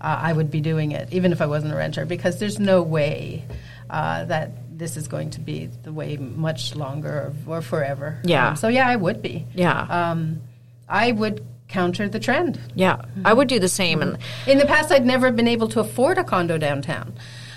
uh, 0.00 0.18
I 0.28 0.32
would 0.32 0.50
be 0.50 0.60
doing 0.62 0.92
it, 0.92 1.12
even 1.12 1.30
if 1.30 1.42
I 1.42 1.46
wasn't 1.46 1.74
a 1.74 1.76
renter, 1.76 2.06
because 2.06 2.38
there's 2.38 2.58
no 2.58 2.80
way 2.82 3.44
uh, 3.90 4.24
that 4.24 4.78
this 4.78 4.96
is 4.96 5.08
going 5.08 5.28
to 5.30 5.40
be 5.40 5.66
the 5.82 5.92
way 5.92 6.16
much 6.16 6.74
longer 6.74 7.32
or, 7.46 7.56
or 7.58 7.60
forever. 7.62 8.18
Yeah. 8.24 8.48
Um, 8.48 8.56
so 8.56 8.68
yeah, 8.68 8.88
I 8.88 8.96
would 8.96 9.20
be. 9.20 9.44
yeah. 9.54 10.10
I 10.92 11.10
would 11.12 11.44
counter 11.68 12.06
the 12.08 12.20
trend. 12.20 12.60
yeah. 12.74 13.00
I 13.24 13.32
would 13.32 13.48
do 13.48 13.58
the 13.58 13.68
same. 13.68 14.02
And 14.02 14.18
In 14.46 14.58
the 14.58 14.66
past, 14.66 14.92
I'd 14.92 15.06
never 15.06 15.32
been 15.32 15.48
able 15.48 15.68
to 15.68 15.80
afford 15.80 16.18
a 16.18 16.24
condo 16.24 16.58
downtown. 16.58 17.14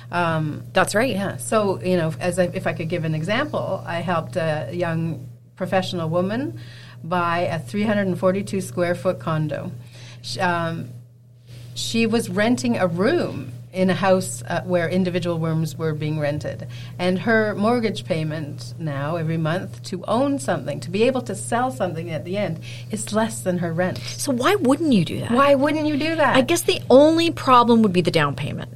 Um, 0.09 0.63
that's 0.71 0.95
right. 0.95 1.13
yeah. 1.13 1.35
So 1.37 1.81
you 1.83 1.97
know, 1.97 2.13
as 2.19 2.39
I, 2.39 2.45
if 2.53 2.65
I 2.65 2.73
could 2.73 2.87
give 2.89 3.03
an 3.03 3.13
example, 3.13 3.83
I 3.85 3.97
helped 4.01 4.37
a 4.37 4.69
young 4.71 5.27
professional 5.57 6.09
woman 6.09 6.59
buy 7.03 7.39
a 7.41 7.59
342 7.59 8.61
square 8.61 8.95
foot 8.95 9.19
condo. 9.19 9.71
Um, 10.39 10.89
she 11.73 12.07
was 12.07 12.29
renting 12.29 12.77
a 12.77 12.87
room 12.87 13.51
in 13.75 13.89
a 13.89 13.93
house 13.93 14.41
uh, 14.47 14.61
where 14.63 14.89
individual 14.89 15.37
rooms 15.37 15.75
were 15.77 15.93
being 15.93 16.19
rented, 16.19 16.67
and 16.97 17.19
her 17.19 17.53
mortgage 17.55 18.05
payment 18.05 18.73
now 18.79 19.17
every 19.17 19.37
month 19.37 19.83
to 19.83 20.03
own 20.05 20.39
something, 20.39 20.79
to 20.79 20.89
be 20.89 21.03
able 21.03 21.21
to 21.21 21.35
sell 21.35 21.69
something 21.71 22.09
at 22.09 22.25
the 22.25 22.37
end, 22.37 22.59
is 22.89 23.13
less 23.13 23.41
than 23.41 23.57
her 23.59 23.73
rent. 23.73 23.97
So 23.97 24.31
why 24.31 24.55
wouldn't 24.55 24.93
you 24.93 25.05
do 25.05 25.19
that? 25.19 25.31
Why 25.31 25.53
wouldn't 25.55 25.85
you 25.85 25.97
do 25.97 26.15
that? 26.15 26.35
I 26.35 26.41
guess 26.41 26.63
the 26.63 26.81
only 26.89 27.31
problem 27.31 27.81
would 27.83 27.93
be 27.93 28.01
the 28.01 28.11
down 28.11 28.35
payment. 28.35 28.71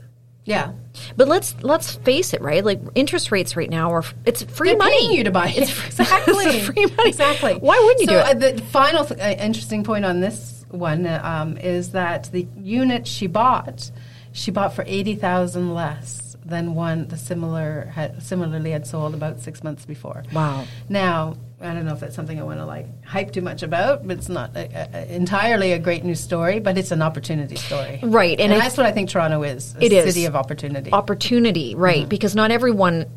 yeah. 0.46 0.74
But 1.16 1.30
let's 1.30 1.56
let's 1.64 1.96
face 1.96 2.34
it, 2.34 2.42
right? 2.42 2.66
Like 2.66 2.82
interest 2.94 3.32
rates 3.32 3.56
right 3.56 3.70
now 3.70 3.92
are 3.94 4.04
it's 4.26 4.44
free 4.44 4.70
They're 4.70 4.78
money. 4.80 5.16
you 5.16 5.24
to 5.24 5.32
buy 5.32 5.48
it. 5.50 5.58
It's 5.70 5.86
exactly 6.00 6.46
it's 6.46 6.66
free 6.66 6.86
money. 6.88 7.10
Exactly. 7.10 7.54
Why 7.56 7.80
wouldn't 7.80 8.02
you 8.02 8.08
so, 8.08 8.14
do 8.14 8.20
uh, 8.20 8.48
it? 8.50 8.58
the 8.58 8.64
final 8.64 9.06
th- 9.06 9.20
uh, 9.20 9.42
interesting 9.42 9.84
point 9.86 10.04
on 10.04 10.20
this 10.20 10.66
one 10.72 11.06
uh, 11.06 11.22
um, 11.24 11.58
is 11.58 11.92
that 11.92 12.30
the 12.34 12.48
unit 12.58 13.08
she 13.08 13.28
bought, 13.28 13.92
she 14.32 14.52
bought 14.52 14.74
for 14.74 14.84
eighty 14.88 15.16
thousand 15.16 15.74
less 15.74 16.36
than 16.46 16.74
one 16.74 17.08
the 17.10 17.18
similar 17.18 17.86
had, 17.94 18.24
similarly 18.24 18.72
had 18.72 18.88
sold 18.88 19.14
about 19.14 19.40
six 19.40 19.64
months 19.64 19.86
before. 19.86 20.24
Wow. 20.34 20.66
Now. 20.88 21.36
I 21.62 21.74
don't 21.74 21.84
know 21.86 21.92
if 21.92 22.00
that's 22.00 22.16
something 22.16 22.40
I 22.40 22.44
want 22.44 22.60
to 22.60 22.66
like 22.66 23.04
hype 23.04 23.34
too 23.34 23.42
much 23.42 23.64
about, 23.64 24.08
but 24.08 24.18
it's 24.18 24.30
not 24.30 24.56
a, 24.56 24.70
a, 24.94 25.14
entirely 25.14 25.74
a 25.74 25.78
great 25.80 26.06
news 26.06 26.22
story. 26.22 26.62
But 26.62 26.78
it's 26.78 26.92
an 26.92 27.02
opportunity 27.02 27.58
story, 27.58 28.00
Right, 28.02 28.40
and 28.40 28.54
And, 28.54 28.62
that's 28.62 28.78
what 28.78 28.86
I 28.86 28.94
think 28.94 29.10
Toronto 29.10 29.44
is—a 29.44 29.84
It 29.84 29.92
is. 29.92 30.06
city 30.14 30.26
of 30.26 30.38
opportunity. 30.38 30.90
opportunity, 30.94 31.76
right? 31.76 32.08
Because 32.08 32.34
not 32.34 32.52
everyone 32.52 33.08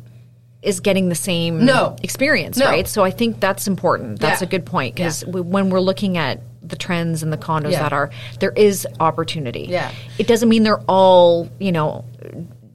is 0.61 0.81
getting 0.81 1.07
the 1.07 1.15
same 1.15 1.55
Mm-hmm. 1.59 1.65
No. 1.67 1.95
experience, 2.03 2.57
No. 2.57 2.65
right? 2.65 2.85
So 2.85 3.01
I 3.01 3.11
think 3.11 3.39
that's 3.39 3.65
important. 3.65 4.19
That's 4.19 4.41
Yeah. 4.41 4.47
a 4.47 4.49
good 4.49 4.65
point 4.65 4.95
because 4.95 5.23
Yeah. 5.23 5.39
when 5.39 5.69
we're 5.69 5.79
looking 5.79 6.17
at 6.17 6.41
the 6.63 6.75
trends 6.75 7.23
and 7.23 7.31
the 7.33 7.37
condos 7.37 7.71
Yeah. 7.71 7.83
that 7.83 7.93
are 7.93 8.09
there 8.39 8.51
is 8.51 8.87
opportunity. 8.99 9.67
Yeah. 9.69 9.91
it 10.17 10.27
doesn't 10.27 10.47
mean 10.49 10.63
they're 10.63 10.81
all 10.87 11.49
you 11.59 11.71
know 11.71 12.05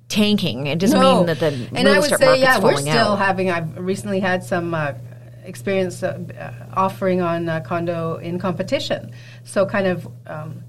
tanking. 0.09 0.66
It 0.66 0.78
doesn't 0.78 1.00
mean 1.00 1.26
that 1.26 1.38
the 1.40 1.49
and 1.49 1.73
real 1.87 1.88
I 1.88 1.99
would 1.99 2.18
say, 2.18 2.40
yeah, 2.40 2.59
we're 2.61 2.76
still 2.76 3.12
out. 3.12 3.18
having. 3.18 3.50
I've 3.50 3.76
recently 3.78 4.21
had 4.21 4.42
some 4.42 4.73
uh, 4.75 4.92
experience 5.45 6.02
uh, 6.02 6.18
uh, 6.39 6.52
offering 6.75 7.21
on 7.21 7.49
uh, 7.49 7.60
condo 7.60 8.17
in 8.17 8.39
competition. 8.39 9.12
So 9.45 9.67
kind 9.67 9.86
of. 9.86 10.08
Um, 10.26 10.65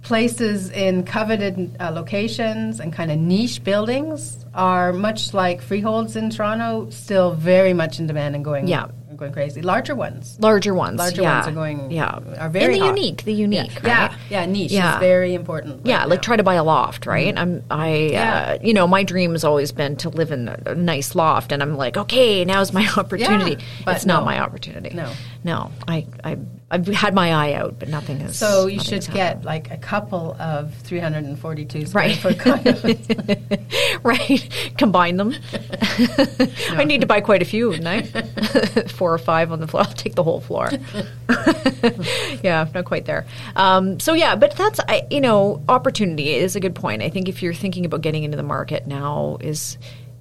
Places 0.00 0.70
in 0.70 1.02
coveted 1.02 1.76
uh, 1.80 1.90
locations 1.90 2.80
and 2.80 2.92
kind 2.92 3.10
of 3.10 3.18
niche 3.18 3.62
buildings 3.62 4.46
are 4.54 4.92
much 4.92 5.34
like 5.34 5.60
freeholds 5.60 6.16
in 6.16 6.30
Toronto, 6.30 6.88
still 6.90 7.32
very 7.34 7.74
much 7.74 7.98
in 7.98 8.06
demand 8.06 8.34
and 8.36 8.42
going 8.44 8.68
Yeah. 8.68 8.86
Going 9.18 9.32
crazy. 9.32 9.60
Larger 9.62 9.94
ones, 9.94 10.36
Larger 10.40 10.74
ones, 10.74 10.98
larger 10.98 11.22
yeah. 11.22 11.34
ones 11.36 11.48
are 11.48 11.52
going 11.52 11.90
yeah, 11.90 12.18
are 12.38 12.48
very 12.48 12.74
and 12.74 12.82
the 12.82 12.86
hot. 12.86 12.96
unique, 12.96 13.24
the 13.24 13.32
unique, 13.32 13.80
yeah, 13.84 14.02
right? 14.06 14.12
yeah, 14.30 14.40
yeah, 14.40 14.46
niche 14.46 14.72
Yeah. 14.72 14.94
is 14.94 15.00
very 15.00 15.34
important. 15.34 15.84
Yeah, 15.86 15.98
right 16.00 16.08
like 16.08 16.22
try 16.22 16.36
to 16.36 16.42
buy 16.42 16.54
a 16.54 16.64
loft, 16.64 17.06
right? 17.06 17.36
I'm, 17.36 17.62
I, 17.70 17.94
Yeah. 18.12 18.56
uh, 18.60 18.64
you 18.64 18.72
know, 18.74 18.86
my 18.86 19.02
dream 19.02 19.32
has 19.32 19.44
always 19.44 19.72
been 19.72 19.96
to 19.96 20.08
live 20.08 20.30
in 20.30 20.48
a, 20.48 20.58
a 20.66 20.74
nice 20.74 21.14
loft, 21.14 21.52
and 21.52 21.62
I'm 21.62 21.76
like, 21.76 21.96
okay, 21.96 22.44
now's 22.44 22.72
my 22.72 22.88
opportunity. 22.96 23.62
but 23.84 23.96
it's 23.96 24.06
not 24.06 24.24
my 24.24 24.38
opportunity. 24.40 24.94
No. 24.94 25.12
no, 25.44 25.70
I, 25.86 26.06
I, 26.24 26.38
I've 26.70 26.86
had 26.86 27.14
my 27.14 27.32
eye 27.32 27.54
out, 27.54 27.78
but 27.78 27.88
nothing 27.88 28.20
has. 28.20 28.36
So 28.38 28.66
you 28.66 28.78
should 28.78 29.06
get 29.10 29.42
like 29.42 29.70
a 29.70 29.78
couple 29.78 30.36
of 30.38 30.74
342 30.74 31.86
square 31.86 32.04
Right. 32.04 32.16
foot 32.16 32.36
condos. 32.36 33.98
right. 34.04 34.72
Combine 34.76 35.16
them. 35.16 35.34
I 36.78 36.84
need 36.84 37.00
to 37.00 37.06
buy 37.06 37.22
quite 37.22 37.40
a 37.40 37.46
few, 37.46 37.70
wouldn't 37.70 37.86
I? 37.86 38.02
Four 38.88 39.14
or 39.14 39.18
five 39.18 39.50
on 39.50 39.60
the 39.60 39.66
floor. 39.66 39.84
I'll 39.84 39.92
take 39.94 40.14
the 40.14 40.22
whole 40.22 40.40
floor. 40.40 40.68
yeah, 42.42 42.66
not 42.74 42.84
quite 42.84 43.06
there. 43.06 43.26
Um, 43.56 43.98
so 43.98 44.12
yeah, 44.12 44.36
but 44.36 44.54
that's 44.56 44.78
I, 44.88 45.06
you 45.10 45.20
know, 45.22 45.62
opportunity 45.68 46.34
is 46.34 46.54
a 46.54 46.60
good 46.60 46.74
point. 46.74 47.02
I 47.02 47.08
think 47.10 47.28
if 47.28 47.42
you're 47.42 47.54
thinking 47.54 47.86
about 47.86 48.02
getting 48.02 48.24
into 48.24 48.36
the 48.36 48.42
market 48.42 48.86
now 48.86 49.38
is 49.40 49.78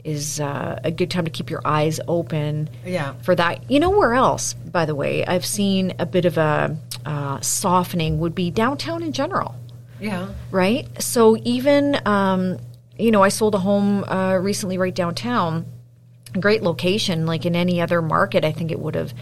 is 0.08 0.39
uh, 0.39 0.80
a 0.84 0.89
good 0.91 1.12
time 1.12 1.26
to 1.26 1.32
keep 1.32 1.50
your 1.50 1.62
eyes 1.65 2.00
open 2.08 2.70
Yeah. 2.86 3.13
for 3.22 3.36
that. 3.36 3.70
You 3.70 3.80
know 3.80 3.89
where 3.91 4.13
else, 4.13 4.54
by 4.54 4.86
the 4.86 4.96
way, 4.96 5.26
I've 5.26 5.46
seen 5.46 5.93
a 6.00 6.06
bit 6.06 6.26
of 6.26 6.38
a 6.38 6.78
uh, 7.06 7.39
softening 7.41 8.20
would 8.20 8.34
be 8.34 8.50
downtown 8.52 9.04
in 9.04 9.12
general 9.13 9.56
yeah. 10.00 10.28
right? 10.52 10.86
So 11.02 11.38
even, 11.43 11.98
um, 12.06 12.58
you 12.98 13.12
know, 13.12 13.24
I 13.24 13.30
sold 13.30 13.56
a 13.56 13.60
home 13.60 14.04
uh, 14.04 14.36
recently 14.38 14.78
right 14.78 14.93
downtown, 14.93 15.65
great 16.39 16.62
location. 16.63 17.26
Like 17.26 17.46
in 17.46 17.56
any 17.56 17.82
other 17.82 18.02
market, 18.02 18.46
I 18.46 18.52
think 18.52 18.72
it 18.72 18.80
would 18.80 18.96
have 18.96 19.13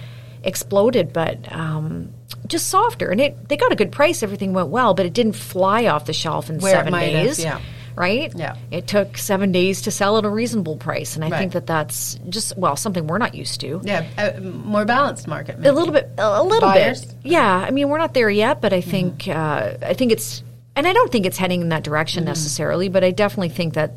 exploded, 0.43 1.13
but 1.13 1.52
um, 1.52 2.13
just 2.48 2.67
softer. 2.67 3.10
And 3.10 3.21
it 3.21 3.48
they 3.50 3.58
got 3.58 3.71
a 3.71 3.76
good 3.76 3.91
price. 3.91 4.21
Everything 4.24 4.54
went 4.54 4.67
well, 4.69 4.93
but 4.93 5.06
it 5.06 5.13
didn't 5.13 5.34
fly 5.38 5.86
off 5.88 6.06
the 6.06 6.13
shelf 6.13 6.50
in 6.50 6.60
Where 6.60 6.74
seven 6.74 6.91
might 6.91 7.13
have, 7.13 7.26
days. 7.28 7.39
yeah. 7.43 7.60
Right? 7.96 8.32
Yeah. 8.36 8.56
It 8.72 8.88
took 8.88 9.18
seven 9.18 9.52
days 9.52 9.84
to 9.84 9.92
sell 9.92 10.18
at 10.18 10.26
a 10.26 10.30
reasonable 10.30 10.76
price. 10.78 11.16
And 11.16 11.24
I 11.24 11.30
Right. 11.30 11.40
think 11.40 11.54
that 11.54 11.66
that's 11.66 12.20
just, 12.30 12.58
well, 12.58 12.76
something 12.76 13.08
we're 13.08 13.18
not 13.18 13.36
used 13.36 13.62
to. 13.62 13.80
Yeah, 13.84 14.06
a 14.18 14.40
more 14.42 14.84
balanced 14.86 15.28
market. 15.28 15.58
A 15.66 15.72
little 15.72 15.94
bit, 15.94 16.10
a 16.18 16.44
little 16.44 16.60
Buyers? 16.70 17.06
bit. 17.06 17.16
Yeah, 17.24 17.46
I 17.68 17.72
mean, 17.72 17.88
we're 17.90 17.98
not 17.98 18.14
there 18.14 18.30
yet, 18.30 18.62
but 18.62 18.74
I 18.74 18.82
Mm-hmm. 18.82 18.90
think 18.92 19.28
uh, 19.30 19.74
I 19.82 19.94
think 19.94 20.12
it's, 20.12 20.44
and 20.76 20.86
I 20.86 20.94
don't 20.94 21.12
think 21.12 21.26
it's 21.26 21.38
heading 21.38 21.62
in 21.62 21.70
that 21.70 21.84
direction 21.84 22.22
Mm-hmm. 22.24 22.30
necessarily, 22.32 22.90
but 22.90 23.04
I 23.04 23.12
definitely 23.12 23.50
think 23.50 23.76
that 23.76 23.94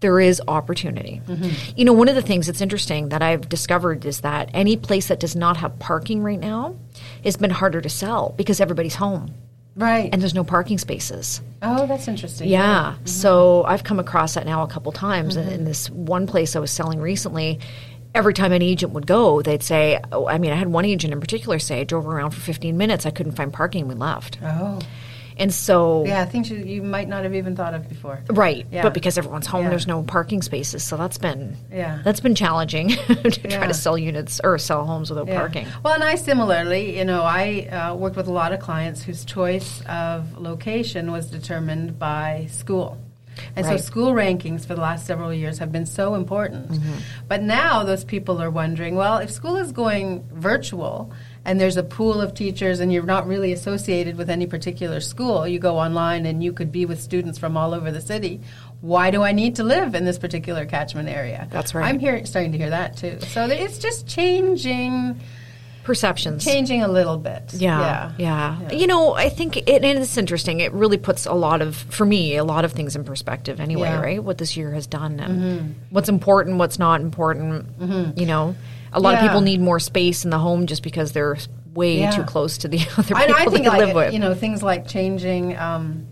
there 0.00 0.18
is 0.18 0.40
opportunity. 0.48 1.20
Mm-hmm. 1.28 1.50
You 1.76 1.84
know, 1.84 1.92
one 1.92 2.08
of 2.08 2.14
the 2.16 2.22
things 2.22 2.46
that's 2.46 2.60
interesting 2.60 3.10
that 3.10 3.22
I've 3.22 3.48
discovered 3.48 4.04
is 4.04 4.20
that 4.22 4.50
any 4.52 4.76
place 4.76 5.06
that 5.08 5.20
does 5.20 5.36
not 5.36 5.56
have 5.58 5.78
parking 5.78 6.22
right 6.24 6.40
now 6.40 6.74
has 7.24 7.36
been 7.36 7.50
harder 7.50 7.80
to 7.80 7.88
sell 7.88 8.34
because 8.36 8.60
everybody's 8.60 8.96
home 8.96 9.32
Right. 9.74 10.10
and 10.12 10.20
there's 10.20 10.34
no 10.34 10.44
parking 10.44 10.78
spaces. 10.78 11.40
oh, 11.62 11.86
that's 11.86 12.08
interesting. 12.08 12.48
Yeah. 12.48 12.94
Mm-hmm. 12.94 13.06
So 13.06 13.64
I've 13.64 13.84
come 13.84 13.98
across 13.98 14.34
that 14.34 14.44
now 14.44 14.62
a 14.62 14.68
couple 14.68 14.92
times. 14.92 15.36
And 15.36 15.50
in 15.50 15.64
this 15.64 15.88
one 15.90 16.26
place 16.26 16.54
I 16.54 16.58
was 16.58 16.70
selling 16.70 17.00
recently, 17.00 17.58
every 18.14 18.34
time 18.34 18.52
an 18.52 18.60
agent 18.62 18.92
would 18.92 19.06
go, 19.06 19.40
they'd 19.40 19.62
say, 19.62 19.98
oh, 20.12 20.28
I 20.28 20.38
mean, 20.38 20.52
I 20.52 20.56
had 20.56 20.68
one 20.68 20.84
agent 20.84 21.12
in 21.12 21.20
particular 21.20 21.58
say, 21.58 21.80
I 21.80 21.84
drove 21.84 22.06
around 22.06 22.32
for 22.32 22.40
15 22.40 22.76
minutes. 22.76 23.06
I 23.06 23.10
couldn't 23.10 23.32
find 23.32 23.52
parking. 23.52 23.82
And 23.82 23.88
we 23.88 23.94
left. 23.94 24.38
Oh, 24.42 24.78
And 25.36 25.52
so, 25.52 26.04
yeah. 26.06 26.24
Things 26.24 26.50
you, 26.50 26.58
you 26.58 26.82
might 26.82 27.08
not 27.08 27.22
have 27.24 27.34
even 27.34 27.56
thought 27.56 27.74
of 27.74 27.88
before. 27.88 28.20
right. 28.30 28.66
Yeah. 28.70 28.82
But 28.82 28.94
because 28.94 29.16
everyone's 29.18 29.46
home, 29.46 29.64
Yeah. 29.64 29.70
there's 29.70 29.86
no 29.86 30.02
parking 30.02 30.42
spaces. 30.42 30.82
So 30.82 30.96
that's 30.96 31.18
been, 31.18 31.56
Yeah. 31.72 32.00
that's 32.04 32.20
been 32.20 32.34
challenging 32.34 32.88
to 33.06 33.30
try 33.30 33.66
to 33.66 33.74
sell 33.74 33.96
units 33.96 34.40
or 34.44 34.58
sell 34.58 34.84
homes 34.84 35.10
without 35.10 35.26
Yeah. 35.28 35.38
parking. 35.38 35.66
Well, 35.82 35.94
and 35.94 36.04
I 36.04 36.16
similarly, 36.16 36.98
you 36.98 37.04
know, 37.04 37.22
I 37.22 37.68
uh, 37.68 37.94
worked 37.94 38.16
with 38.16 38.28
a 38.28 38.32
lot 38.32 38.52
of 38.52 38.60
clients 38.60 39.02
whose 39.02 39.24
choice 39.24 39.82
of 39.88 40.38
location 40.38 41.12
was 41.12 41.30
determined 41.30 41.98
by 41.98 42.46
school. 42.50 42.98
And 43.56 43.64
Right. 43.66 43.80
so 43.80 43.84
school 43.86 44.12
rankings 44.12 44.66
for 44.66 44.74
the 44.74 44.82
last 44.82 45.06
several 45.06 45.32
years 45.32 45.58
have 45.58 45.72
been 45.72 45.86
so 45.86 46.14
important. 46.14 46.70
Mm-hmm. 46.70 46.92
But 47.28 47.42
now 47.42 47.82
those 47.82 48.04
people 48.04 48.42
are 48.42 48.50
wondering, 48.50 48.94
well, 48.94 49.16
if 49.18 49.30
school 49.30 49.56
is 49.56 49.72
going 49.72 50.24
virtual 50.34 51.10
and 51.44 51.60
there's 51.60 51.76
a 51.76 51.82
pool 51.82 52.20
of 52.20 52.34
teachers 52.34 52.80
and 52.80 52.92
you're 52.92 53.02
not 53.02 53.26
really 53.26 53.52
associated 53.52 54.16
with 54.16 54.30
any 54.30 54.46
particular 54.46 55.00
school, 55.00 55.46
you 55.46 55.58
go 55.58 55.78
online 55.78 56.26
and 56.26 56.42
you 56.42 56.52
could 56.52 56.70
be 56.70 56.86
with 56.86 57.00
students 57.00 57.38
from 57.38 57.56
all 57.56 57.74
over 57.74 57.90
the 57.90 58.00
city. 58.00 58.40
Why 58.80 59.10
do 59.10 59.22
I 59.22 59.32
need 59.32 59.56
to 59.56 59.64
live 59.64 59.94
in 59.94 60.04
this 60.04 60.18
particular 60.18 60.66
catchment 60.66 61.08
area? 61.08 61.48
That's 61.50 61.74
right. 61.74 61.86
I'm 61.86 61.98
here 61.98 62.24
starting 62.26 62.52
to 62.52 62.58
hear 62.58 62.70
that 62.70 62.96
too. 62.96 63.20
So 63.20 63.46
it's 63.46 63.78
just 63.78 64.06
changing 64.06 65.20
Perceptions. 65.84 66.44
changing 66.44 66.82
a 66.82 66.88
little 66.88 67.16
bit. 67.16 67.54
Yeah, 67.54 68.12
yeah, 68.16 68.58
yeah 68.60 68.72
You 68.72 68.86
know, 68.86 69.14
I 69.14 69.28
think 69.28 69.56
it, 69.56 69.68
and 69.68 69.98
it's 69.98 70.16
interesting. 70.16 70.60
It 70.60 70.72
really 70.72 70.98
puts 70.98 71.26
a 71.26 71.32
lot 71.32 71.60
of, 71.60 71.74
for 71.76 72.06
me, 72.06 72.36
a 72.36 72.44
lot 72.44 72.64
of 72.64 72.72
things 72.72 72.94
in 72.94 73.02
perspective 73.04 73.60
anyway, 73.60 73.88
Yeah. 73.88 74.00
right? 74.00 74.22
What 74.22 74.38
this 74.38 74.56
year 74.56 74.72
has 74.72 74.86
done 74.86 75.18
and 75.18 75.40
mm-hmm. 75.40 75.72
what's 75.90 76.08
important, 76.08 76.58
what's 76.58 76.78
not 76.78 77.00
important. 77.00 77.78
Mm-hmm. 77.80 78.18
You 78.18 78.26
know, 78.26 78.54
a 78.92 79.00
lot 79.00 79.14
of 79.14 79.20
people 79.20 79.40
need 79.40 79.60
more 79.60 79.80
space 79.80 80.24
in 80.24 80.30
the 80.30 80.38
home 80.38 80.66
just 80.66 80.82
because 80.82 81.12
they're 81.12 81.36
way 81.74 82.00
Yeah. 82.00 82.10
too 82.10 82.22
close 82.24 82.58
to 82.58 82.68
the 82.68 82.78
other 82.98 83.14
I, 83.14 83.26
people 83.26 83.40
I 83.40 83.44
think 83.46 83.64
they 83.64 83.68
like 83.68 83.78
live 83.86 83.94
with. 83.94 84.12
you 84.12 84.18
know 84.18 84.34
things 84.34 84.62
like 84.62 84.86
changing 84.86 85.56
um, 85.56 86.06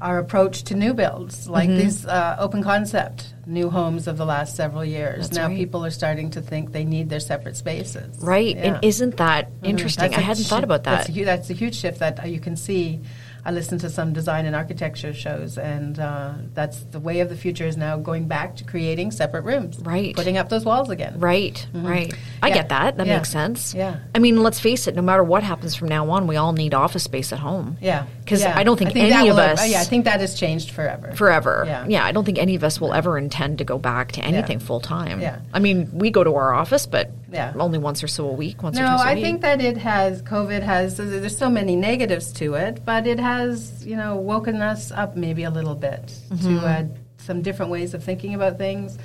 our 0.00 0.18
approach 0.18 0.62
to 0.64 0.74
new 0.76 0.94
builds, 0.94 1.48
like 1.48 1.68
Mm-hmm. 1.68 1.78
these 1.78 2.06
uh, 2.06 2.36
open 2.38 2.62
concept 2.62 3.34
new 3.46 3.68
homes 3.68 4.06
of 4.06 4.16
the 4.16 4.24
last 4.24 4.54
several 4.54 4.84
years. 4.84 5.26
That's 5.28 5.36
now 5.36 5.48
right. 5.48 5.56
people 5.56 5.84
are 5.84 5.90
starting 5.90 6.30
to 6.30 6.40
think 6.40 6.70
they 6.72 6.84
need 6.84 7.08
their 7.10 7.18
separate 7.20 7.56
spaces. 7.56 8.16
right. 8.22 8.54
Yeah. 8.56 8.74
And 8.74 8.84
isn't 8.84 9.16
that 9.16 9.50
Mhm. 9.60 9.66
interesting? 9.68 10.10
That's 10.10 10.18
I 10.18 10.20
hadn't 10.20 10.44
shi- 10.44 10.48
thought 10.50 10.64
about 10.64 10.84
that. 10.84 10.98
That's 10.98 11.08
a, 11.08 11.12
hu- 11.12 11.24
that's 11.24 11.50
a 11.50 11.54
huge 11.54 11.74
shift 11.74 11.98
that 11.98 12.20
uh, 12.22 12.26
you 12.26 12.38
can 12.40 12.56
see. 12.56 13.00
I 13.44 13.50
listen 13.52 13.78
to 13.78 13.88
some 13.90 14.12
design 14.12 14.46
and 14.46 14.54
architecture 14.54 15.14
shows, 15.14 15.56
and 15.58 15.98
uh, 15.98 16.32
that's 16.54 16.80
the 16.80 17.00
way 17.00 17.20
of 17.20 17.28
the 17.28 17.36
future 17.36 17.64
is 17.66 17.76
now 17.76 17.96
going 17.96 18.26
back 18.28 18.56
to 18.56 18.64
creating 18.64 19.10
separate 19.10 19.42
rooms, 19.44 19.78
Right. 19.80 20.14
Putting 20.14 20.36
up 20.36 20.48
those 20.48 20.64
walls 20.64 20.90
again, 20.90 21.14
Right, 21.18 21.66
right. 21.72 22.12
I 22.42 22.48
Yeah. 22.48 22.54
get 22.54 22.68
that. 22.70 22.96
That 22.96 23.06
Yeah. 23.06 23.16
makes 23.16 23.30
sense. 23.30 23.74
Yeah. 23.74 23.96
I 24.14 24.18
mean, 24.18 24.42
let's 24.42 24.60
face 24.60 24.86
it, 24.86 24.94
no 24.96 25.02
matter 25.02 25.22
what 25.24 25.42
happens 25.42 25.74
from 25.74 25.88
now 25.88 26.10
on, 26.10 26.26
we 26.26 26.36
all 26.36 26.52
need 26.52 26.74
office 26.74 27.04
space 27.04 27.32
at 27.32 27.38
home. 27.38 27.78
Yeah, 27.80 28.04
'Cause 28.28 28.42
Yeah. 28.42 28.52
I 28.56 28.62
don't 28.62 28.78
think 28.78 28.92
that 28.92 29.00
any 29.00 29.28
of 29.28 29.38
us- 29.38 29.68
Yeah, 29.68 29.80
I 29.80 29.84
think 29.84 30.04
that 30.04 30.20
has 30.20 30.34
changed 30.34 30.70
forever. 30.70 31.12
Forever. 31.14 31.64
Yeah. 31.88 32.04
I 32.04 32.12
don't 32.12 32.24
think 32.24 32.38
any 32.38 32.54
of 32.54 32.62
us 32.62 32.80
will 32.80 32.92
ever 32.92 33.16
intend 33.18 33.58
to 33.58 33.64
go 33.64 33.78
back 33.78 34.12
to 34.12 34.20
anything 34.20 34.58
full 34.58 34.80
time. 34.80 35.20
Yeah. 35.20 35.36
I 35.54 35.58
mean, 35.58 35.88
we 35.92 36.10
go 36.10 36.22
to 36.22 36.34
our 36.34 36.52
office, 36.54 36.86
but 36.86 37.10
Yeah. 37.32 37.52
only 37.58 37.78
once 37.78 38.02
or 38.04 38.08
so 38.08 38.28
a 38.28 38.32
week, 38.32 38.62
once 38.62 38.78
or 38.78 38.82
No, 38.82 38.88
twice 38.96 39.00
a 39.06 39.08
I 39.10 39.14
week. 39.14 39.24
think 39.24 39.40
that 39.42 39.60
it 39.60 39.78
has 39.78 40.22
COVID 40.22 40.62
has 40.62 40.96
there's 40.98 41.36
so 41.36 41.48
many 41.50 41.74
negatives 41.76 42.32
to 42.34 42.54
it, 42.54 42.80
but 42.84 43.06
it 43.06 43.18
has 43.18 43.84
you 43.86 43.96
know 43.96 44.16
woken 44.16 44.60
us 44.62 44.92
up 44.92 45.16
maybe 45.16 45.44
a 45.44 45.50
little 45.50 45.74
bit 45.74 46.12
Mm-hmm. 46.30 46.60
to 46.60 46.66
uh, 46.66 46.82
some 47.18 47.42
different 47.42 47.70
ways 47.70 47.94
of 47.94 48.02
thinking 48.02 48.34
about 48.34 48.58
things, 48.58 48.98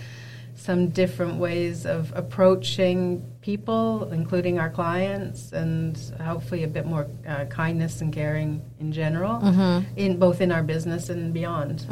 some 0.63 0.87
different 0.89 1.35
ways 1.39 1.85
of 1.85 2.13
approaching 2.15 3.21
people, 3.41 4.09
including 4.13 4.59
our 4.59 4.69
clients, 4.69 5.51
and 5.51 5.97
hopefully 6.23 6.63
a 6.63 6.67
bit 6.69 6.85
more 6.85 7.07
uh, 7.27 7.43
kindness 7.45 7.99
and 7.99 8.13
caring 8.13 8.61
in 8.79 8.93
general, 8.93 9.41
Mm-hmm. 9.41 9.97
in 9.97 10.17
both 10.19 10.39
in 10.39 10.53
our 10.53 10.63
business 10.63 11.09
and 11.09 11.33
beyond. 11.33 11.85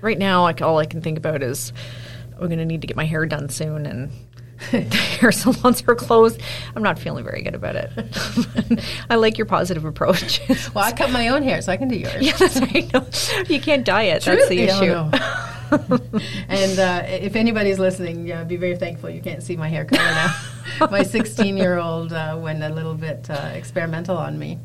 right 0.00 0.18
now, 0.18 0.42
like, 0.42 0.62
all 0.62 0.78
I 0.78 0.86
can 0.86 1.02
think 1.02 1.18
about 1.18 1.42
is 1.42 1.74
I'm 2.40 2.46
going 2.46 2.58
to 2.58 2.64
need 2.64 2.80
to 2.80 2.86
get 2.86 2.96
my 2.96 3.04
hair 3.04 3.26
done 3.26 3.48
soon 3.50 3.84
and. 3.86 4.10
the 4.72 4.80
hair 4.94 5.32
salons 5.32 5.82
are 5.88 5.94
closed. 5.94 6.38
I'm 6.76 6.82
not 6.82 6.98
feeling 6.98 7.24
very 7.24 7.40
good 7.40 7.54
about 7.54 7.76
it. 7.76 8.84
I 9.10 9.14
like 9.14 9.38
your 9.38 9.46
positive 9.46 9.86
approach. 9.86 10.38
Well, 10.74 10.84
I 10.84 10.92
cut 10.92 11.10
my 11.10 11.28
own 11.28 11.42
hair, 11.42 11.62
so 11.62 11.72
I 11.72 11.78
can 11.78 11.88
do 11.88 11.96
yours. 11.96 12.14
yeah, 12.20 12.36
that's 12.36 12.60
right. 12.60 12.92
No, 12.92 13.06
you 13.48 13.58
can't 13.58 13.86
dye 13.86 14.02
it. 14.02 14.22
That's 14.22 14.48
the 14.50 14.60
issue. 14.60 15.10
and 16.48 16.78
uh, 16.78 17.02
if 17.06 17.36
anybody's 17.36 17.78
listening, 17.78 18.26
yeah, 18.26 18.44
be 18.44 18.56
very 18.56 18.76
thankful 18.76 19.10
you 19.10 19.20
can't 19.20 19.42
see 19.42 19.56
my 19.56 19.68
hair 19.68 19.84
color 19.84 20.02
now. 20.02 20.34
my 20.90 21.02
16 21.02 21.56
year 21.56 21.78
old 21.78 22.12
uh, 22.12 22.36
went 22.40 22.62
a 22.62 22.68
little 22.68 22.94
bit 22.94 23.28
uh, 23.30 23.50
experimental 23.54 24.16
on 24.16 24.38
me, 24.38 24.58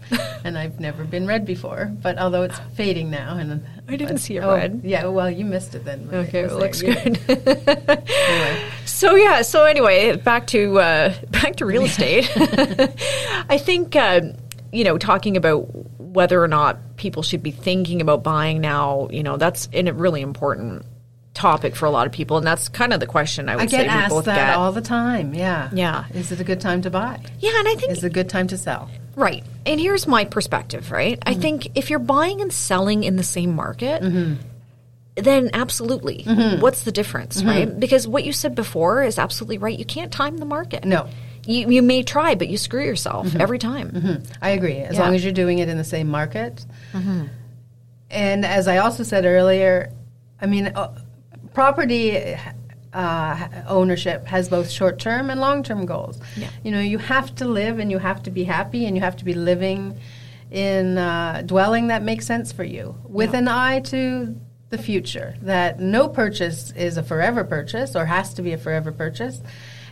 and 0.44 0.58
I've 0.58 0.80
never 0.80 1.04
been 1.04 1.28
red 1.28 1.46
before. 1.46 1.92
But 2.02 2.18
although 2.18 2.44
it's 2.44 2.60
fading 2.76 3.10
now, 3.10 3.38
and 3.38 3.66
I 3.88 3.96
didn't 3.96 4.20
see 4.20 4.38
it 4.38 4.42
oh, 4.42 4.54
red. 4.56 4.82
Yeah, 4.84 5.06
well, 5.08 5.30
you 5.30 5.46
missed 5.46 5.76
it 5.76 5.86
then. 5.86 6.10
Okay, 6.12 6.44
was 6.44 6.54
it 6.54 6.56
looks 6.56 6.82
You- 6.82 6.94
good. 6.94 7.20
anyway. 7.98 8.72
So 8.86 9.16
yeah, 9.16 9.42
so 9.42 9.66
anyway, 9.66 10.16
back 10.16 10.48
to 10.48 10.80
uh, 10.80 11.14
back 11.30 11.58
to 11.58 11.66
real 11.66 11.84
estate. 11.84 12.32
I 13.50 13.58
think 13.58 13.96
uh, 13.96 14.22
you 14.72 14.84
know 14.84 14.98
talking 14.98 15.38
about 15.38 15.68
whether 16.00 16.42
or 16.42 16.48
not 16.48 16.96
people 16.96 17.22
should 17.24 17.44
be 17.44 17.52
thinking 17.52 18.00
about 18.02 18.24
buying 18.24 18.62
now. 18.62 19.10
You 19.12 19.24
know 19.24 19.38
that's 19.38 19.68
in 19.68 19.88
a 19.88 19.94
really 19.94 20.22
important 20.22 20.86
topic 21.36 21.76
for 21.76 21.86
a 21.86 21.92
lot 21.92 22.08
of 22.08 22.14
people, 22.14 22.38
and 22.38 22.48
that's 22.48 22.68
kind 22.70 22.92
of 22.94 23.00
the 23.00 23.06
question 23.06 23.48
I 23.50 23.56
would 23.56 23.64
I 23.66 23.68
say 23.68 23.78
get 23.78 23.84
we 23.84 23.90
asked 23.90 24.10
both 24.10 24.26
that 24.26 24.36
get. 24.48 24.56
all 24.56 24.72
the 24.72 24.82
time. 24.82 25.34
Yeah. 25.36 25.70
Yeah. 25.74 26.06
Is 26.14 26.32
it 26.32 26.40
a 26.40 26.44
good 26.44 26.60
time 26.62 26.82
to 26.82 26.90
buy? 26.90 27.20
yeah, 27.40 27.52
and 27.60 27.68
I 27.68 27.76
think 27.76 27.92
Is 27.92 28.04
it 28.04 28.08
a 28.08 28.10
good 28.10 28.30
time 28.30 28.48
to 28.48 28.58
sell? 28.58 28.90
Right. 29.16 29.44
And 29.66 29.80
here's 29.80 30.08
my 30.08 30.26
perspective, 30.26 30.92
right? 30.92 31.20
Mm-hmm. 31.20 31.30
I 31.30 31.42
think 31.42 31.68
if 31.78 31.90
you're 31.90 32.00
buying 32.00 32.42
and 32.42 32.52
selling 32.52 33.04
in 33.04 33.16
the 33.18 33.24
same 33.24 33.54
market, 33.56 34.02
Mm-hmm. 34.02 34.42
then 35.24 35.50
absolutely. 35.54 36.24
What's 36.60 36.84
the 36.84 36.92
difference, 36.92 37.42
right? 37.44 37.80
Because 37.80 38.08
what 38.08 38.26
you 38.26 38.34
said 38.34 38.56
before 38.56 39.04
is 39.04 39.18
absolutely 39.20 39.58
right. 39.60 39.78
You 39.78 39.86
can't 39.86 40.12
time 40.12 40.38
the 40.38 40.46
market. 40.46 40.84
No. 40.84 41.08
You, 41.48 41.70
you 41.70 41.82
may 41.82 42.02
try, 42.04 42.36
but 42.36 42.48
you 42.50 42.58
screw 42.58 42.84
yourself 42.84 43.34
every 43.36 43.60
time. 43.60 44.24
I 44.42 44.50
agree. 44.50 44.78
As 44.80 44.96
Yeah. 44.96 45.04
long 45.04 45.16
as 45.16 45.24
you're 45.24 45.32
doing 45.32 45.60
it 45.60 45.70
in 45.70 45.78
the 45.78 45.84
same 45.86 46.08
market. 46.10 46.66
And 48.10 48.46
as 48.46 48.68
I 48.68 48.78
also 48.78 49.04
said 49.04 49.26
earlier, 49.26 49.92
I 50.42 50.46
mean, 50.48 50.68
uh, 50.68 50.94
property 51.56 52.36
uh, 52.94 53.48
ownership 53.68 54.26
has 54.28 54.48
both 54.50 54.70
short 54.70 55.00
term 55.00 55.30
and 55.30 55.40
long 55.40 55.64
term 55.64 55.86
goals. 55.86 56.20
Yeah. 56.38 56.50
You 56.64 56.72
know, 56.72 56.80
you 56.80 56.98
have 57.00 57.34
to 57.36 57.46
live 57.46 57.80
and 57.80 57.90
you 57.90 57.98
have 57.98 58.22
to 58.24 58.32
be 58.32 58.44
happy 58.44 58.86
and 58.86 58.96
you 58.96 59.02
have 59.02 59.18
to 59.18 59.26
be 59.26 59.34
living 59.34 60.00
in 60.52 60.98
uh, 60.98 61.42
dwelling 61.46 61.88
that 61.88 62.04
makes 62.04 62.26
sense 62.28 62.52
for 62.52 62.64
you 62.64 62.96
with 63.04 63.32
Yeah. 63.34 63.40
an 63.40 63.48
eye 63.48 63.80
to 63.80 64.36
the 64.70 64.78
future. 64.78 65.36
That 65.42 65.80
no 65.80 66.08
purchase 66.08 66.72
is 66.72 66.98
a 66.98 67.04
forever 67.04 67.44
purchase 67.44 67.96
or 67.96 68.06
has 68.06 68.34
to 68.36 68.42
be 68.42 68.54
a 68.54 68.58
forever 68.58 68.92
purchase. 68.92 69.42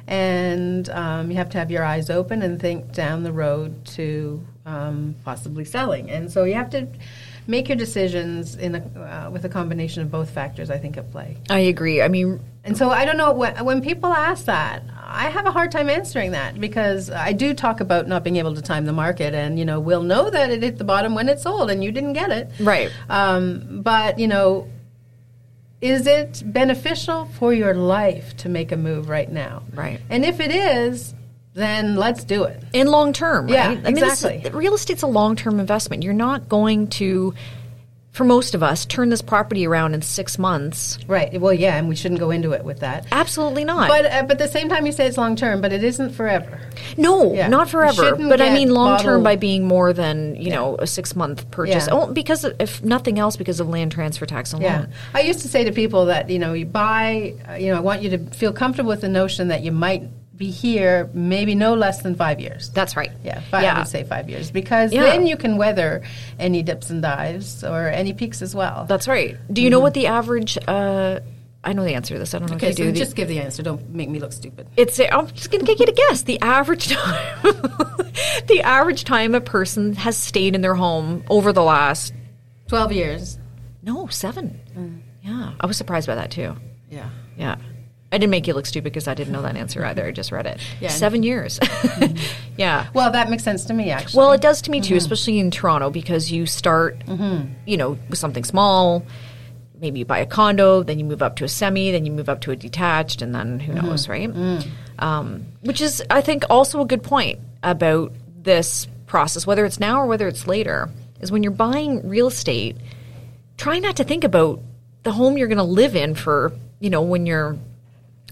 And 0.06 0.89
um, 0.89 1.32
you 1.32 1.38
have 1.38 1.49
to 1.52 1.58
have 1.58 1.71
your 1.71 1.84
eyes 1.84 2.10
open 2.10 2.41
and 2.41 2.60
think 2.60 2.91
down 2.91 3.23
the 3.23 3.32
road 3.32 3.86
to 3.97 4.45
um, 4.65 5.15
possibly 5.23 5.65
selling. 5.65 6.12
And 6.12 6.32
so 6.32 6.43
you 6.43 6.56
have 6.56 6.69
to 6.71 6.88
make 7.47 7.67
your 7.67 7.77
decisions 7.77 8.56
in 8.56 8.75
a, 8.75 8.79
uh, 8.79 9.29
with 9.29 9.45
a 9.45 9.49
combination 9.49 10.01
of 10.01 10.12
both 10.12 10.29
factors, 10.29 10.69
I 10.69 10.77
think, 10.77 10.97
at 10.97 11.12
play. 11.12 11.38
I 11.49 11.60
agree. 11.60 12.01
I 12.01 12.08
mean, 12.08 12.39
And 12.63 12.77
so 12.77 12.89
I 12.89 13.06
don't 13.06 13.17
know 13.17 13.34
when, 13.34 13.63
when 13.65 13.82
people 13.82 14.12
ask 14.12 14.45
that, 14.45 14.84
I 15.06 15.29
have 15.29 15.45
a 15.45 15.51
hard 15.51 15.71
time 15.71 15.89
answering 15.89 16.32
that 16.32 16.60
because 16.60 17.10
I 17.10 17.34
do 17.34 17.53
talk 17.53 17.82
about 17.82 18.08
not 18.08 18.23
being 18.23 18.38
able 18.38 18.56
to 18.56 18.62
time 18.62 18.86
the 18.86 18.93
market, 18.93 19.36
and 19.36 19.60
you 19.60 19.65
know 19.65 19.79
we'll 19.79 20.01
know 20.01 20.29
that 20.29 20.49
it 20.49 20.63
hit 20.63 20.77
the 20.77 20.84
bottom 20.84 21.13
when 21.13 21.29
it's 21.29 21.43
sold, 21.43 21.69
and 21.69 21.84
you 21.84 21.91
didn't 21.91 22.13
get 22.13 22.32
it. 22.32 22.49
Right. 22.60 22.91
Um, 23.10 23.82
but 23.84 24.17
you 24.17 24.27
know, 24.27 24.69
is 25.82 26.08
it 26.08 26.41
beneficial 26.45 27.25
for 27.25 27.53
your 27.53 27.75
life 27.75 28.36
to 28.38 28.49
make 28.49 28.71
a 28.71 28.77
move 28.77 29.10
right 29.10 29.32
now? 29.32 29.63
Right. 29.73 29.99
And 30.10 30.25
if 30.25 30.39
it 30.39 30.49
is, 30.49 31.13
then 31.54 31.96
let's 31.96 32.24
do 32.24 32.44
it. 32.46 32.63
in 32.74 32.88
long 32.88 33.13
term, 33.13 33.46
right? 33.46 33.54
Yeah, 33.54 33.68
I 33.70 33.76
mean, 33.92 33.96
this- 33.96 34.24
exactly. 34.24 34.50
real 34.52 34.74
estate's 34.74 35.04
a 35.04 35.08
long 35.08 35.36
term 35.36 35.60
investment. 35.60 36.04
You're 36.04 36.13
not 36.13 36.50
going 36.50 36.88
to, 36.88 37.34
for 38.12 38.24
most 38.24 38.54
of 38.56 38.62
us, 38.63 38.86
turn 38.86 39.10
this 39.10 39.22
property 39.22 39.66
around 39.68 39.94
in 39.96 40.02
six 40.02 40.38
months. 40.39 40.98
Right. 41.08 41.39
Well, 41.39 41.54
yeah, 41.54 41.78
and 41.78 41.89
we 41.89 41.96
shouldn't 41.96 42.20
go 42.20 42.30
into 42.32 42.52
it 42.54 42.63
with 42.63 42.80
that. 42.82 43.06
Absolutely 43.12 43.66
not. 43.66 43.88
But, 43.88 44.06
uh, 44.06 44.22
but 44.24 44.32
at 44.34 44.38
the 44.39 44.48
same 44.48 44.70
time, 44.70 44.86
you 44.86 44.92
say 44.92 45.06
it's 45.08 45.18
long 45.18 45.36
term, 45.36 45.62
but 45.62 45.72
it 45.74 45.84
isn't 45.84 46.12
forever. 46.12 46.60
No, 46.98 47.34
Yeah. 47.34 47.48
not 47.48 47.70
forever. 47.70 48.16
But 48.16 48.39
I 48.42 48.54
mean 48.54 48.70
long 48.72 49.00
term 49.00 49.22
by 49.24 49.36
being 49.36 49.68
more 49.68 49.94
than 49.94 50.36
you 50.36 50.50
know 50.52 50.76
a 50.80 50.88
six 50.88 51.16
month 51.16 51.50
purchase. 51.52 51.88
Yeah. 51.88 51.94
Oh, 51.94 52.12
because 52.13 52.44
of, 52.44 52.56
if 52.60 52.84
nothing 52.84 53.20
else, 53.20 53.36
because 53.36 53.60
of 53.60 53.68
land 53.70 53.92
transfer 53.92 54.26
tax 54.26 54.54
alone. 54.54 54.63
Yeah, 54.63 54.86
I 55.13 55.22
used 55.22 55.42
to 55.42 55.48
say 55.48 55.63
to 55.66 55.72
people 55.72 56.06
that 56.06 56.30
you 56.32 56.39
know 56.39 56.54
you 56.54 56.66
buy, 56.66 57.34
uh, 57.50 57.54
you 57.54 57.72
know, 57.72 57.78
I 57.78 57.82
want 57.82 58.02
you 58.02 58.10
to 58.12 58.18
feel 58.32 58.54
comfortable 58.54 58.89
with 58.89 59.02
the 59.02 59.10
notion 59.10 59.48
that 59.50 59.62
you 59.63 59.72
might 59.72 60.04
be 60.36 60.50
here 60.50 61.10
maybe 61.13 61.54
no 61.56 61.74
less 61.76 62.02
than 62.02 62.15
five 62.15 62.39
years. 62.39 62.69
That's 62.72 62.96
right. 62.98 63.12
yeah, 63.24 63.41
five, 63.52 63.63
I 63.65 63.78
would 63.80 63.88
say 63.88 64.04
five 64.04 64.30
years 64.30 64.50
because 64.52 64.91
Yeah. 64.91 65.04
then 65.04 65.28
you 65.28 65.38
can 65.38 65.58
weather 65.58 66.02
any 66.39 66.63
dips 66.63 66.89
and 66.89 67.02
dives 67.02 67.63
or 67.63 67.88
any 67.88 68.13
peaks 68.13 68.41
as 68.41 68.56
well. 68.56 68.86
That's 68.88 69.08
right. 69.08 69.38
Do 69.54 69.62
you 69.62 69.69
know 69.69 69.80
what 69.80 69.93
the 69.93 70.08
average? 70.08 70.58
Uh, 70.67 71.19
I 71.63 71.72
know 71.74 71.84
the 71.86 71.93
answer 71.93 72.15
to 72.15 72.19
this. 72.19 72.34
I 72.34 72.39
don't 72.39 72.50
know 72.50 72.56
okay, 72.58 72.69
if 72.72 72.80
you 72.80 72.86
so 72.86 72.89
do. 72.89 72.91
The- 72.93 73.00
just 73.00 73.15
give 73.15 73.28
the 73.28 73.39
answer. 73.39 73.63
Don't 73.63 73.89
make 73.91 74.10
me 74.10 74.19
look 74.19 74.34
stupid. 74.34 74.67
It's. 74.76 75.00
I'm 75.00 75.28
just 75.28 75.50
going 75.52 75.63
to 75.63 75.67
get 75.67 75.80
you 75.80 75.86
to 75.86 75.91
guess 75.93 76.24
the 76.24 76.41
average 76.41 76.88
time. 76.89 77.38
the 78.48 78.62
average 78.63 79.04
time 79.06 79.34
a 79.36 79.39
person 79.41 79.93
has 79.93 80.17
stayed 80.17 80.56
in 80.56 80.62
their 80.62 80.76
home 80.76 81.24
over 81.30 81.54
the 81.54 81.63
last 81.63 82.13
Twelve 82.67 82.91
years. 82.91 83.38
no 83.82 84.08
seven. 84.08 84.60
Yeah, 85.22 85.54
I 85.60 85.65
was 85.67 85.78
surprised 85.78 86.08
by 86.08 86.15
that 86.15 86.32
too. 86.32 86.56
Yeah. 86.89 87.10
Yeah. 87.38 87.56
I 88.13 88.17
didn't 88.17 88.30
make 88.32 88.47
you 88.47 88.54
look 88.54 88.65
stupid 88.67 88.93
because 88.93 89.08
I 89.08 89.13
didn't 89.15 89.34
know 89.34 89.41
that 89.41 89.58
answer 89.58 89.84
either. 89.84 90.06
I 90.06 90.12
just 90.12 90.32
read 90.32 90.45
it. 90.45 90.60
Yeah. 90.80 90.89
Seven 90.89 91.23
years. 91.23 91.60
yeah. 92.58 92.88
Well, 92.93 93.12
that 93.12 93.30
makes 93.30 93.43
sense 93.43 93.65
to 93.65 93.73
me 93.73 93.89
actually. 93.89 94.19
Well, 94.19 94.32
it 94.32 94.41
does 94.41 94.62
to 94.63 94.71
me 94.71 94.80
Mm-hmm. 94.80 94.88
too, 94.89 94.95
especially 94.95 95.39
in 95.39 95.52
Toronto 95.52 95.89
because 95.89 96.32
you 96.32 96.45
start, 96.45 96.97
you 97.65 97.78
know, 97.78 97.97
with 98.10 98.19
something 98.19 98.43
small. 98.43 99.04
maybe 99.80 99.99
you 99.99 100.06
buy 100.06 100.19
a 100.19 100.26
condo, 100.26 100.82
then 100.84 100.97
you 100.99 101.06
move 101.06 101.21
up 101.21 101.36
to 101.38 101.43
a 101.43 101.47
semi, 101.49 101.91
then 101.91 102.06
you 102.06 102.12
move 102.12 102.30
up 102.30 102.39
to 102.41 102.52
a 102.52 102.56
detached, 102.56 103.21
and 103.21 103.34
then 103.36 103.60
who 103.60 103.73
Mm-hmm. 103.73 103.86
knows, 103.86 104.08
right? 104.08 104.30
Mm. 104.30 104.67
Um, 104.99 105.45
which 105.62 105.82
is, 105.82 106.02
I 106.10 106.21
think, 106.21 106.43
also 106.49 106.80
a 106.82 106.86
good 106.86 107.04
point 107.04 107.39
about 107.63 108.13
this 108.41 108.88
process, 109.08 109.45
whether 109.47 109.65
it's 109.65 109.80
now 109.80 109.99
or 110.02 110.06
whether 110.06 110.28
it's 110.28 110.47
later, 110.47 110.89
is 111.19 111.32
when 111.32 111.43
you're 111.43 111.52
buying 111.52 112.08
real 112.08 112.28
estate, 112.28 112.78
try 113.58 113.80
not 113.80 113.95
to 113.97 114.04
think 114.04 114.23
about 114.23 114.62
the 115.04 115.12
home 115.12 115.38
you're 115.38 115.47
going 115.49 115.58
to 115.58 115.63
live 115.63 115.95
in 115.95 116.15
for, 116.15 116.54
you 116.80 116.89
know, 116.89 117.02
when 117.02 117.26
you're 117.26 117.58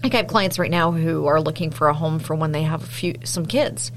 like 0.02 0.14
I 0.14 0.18
have 0.18 0.26
clients 0.26 0.58
right 0.58 0.70
now 0.70 0.90
who 0.92 1.26
are 1.26 1.40
looking 1.40 1.70
for 1.70 1.88
a 1.88 1.94
home 1.94 2.18
for 2.18 2.34
when 2.34 2.52
they 2.52 2.62
have 2.62 2.82
a 2.82 2.86
few 2.86 3.14
some 3.24 3.46
kids. 3.46 3.92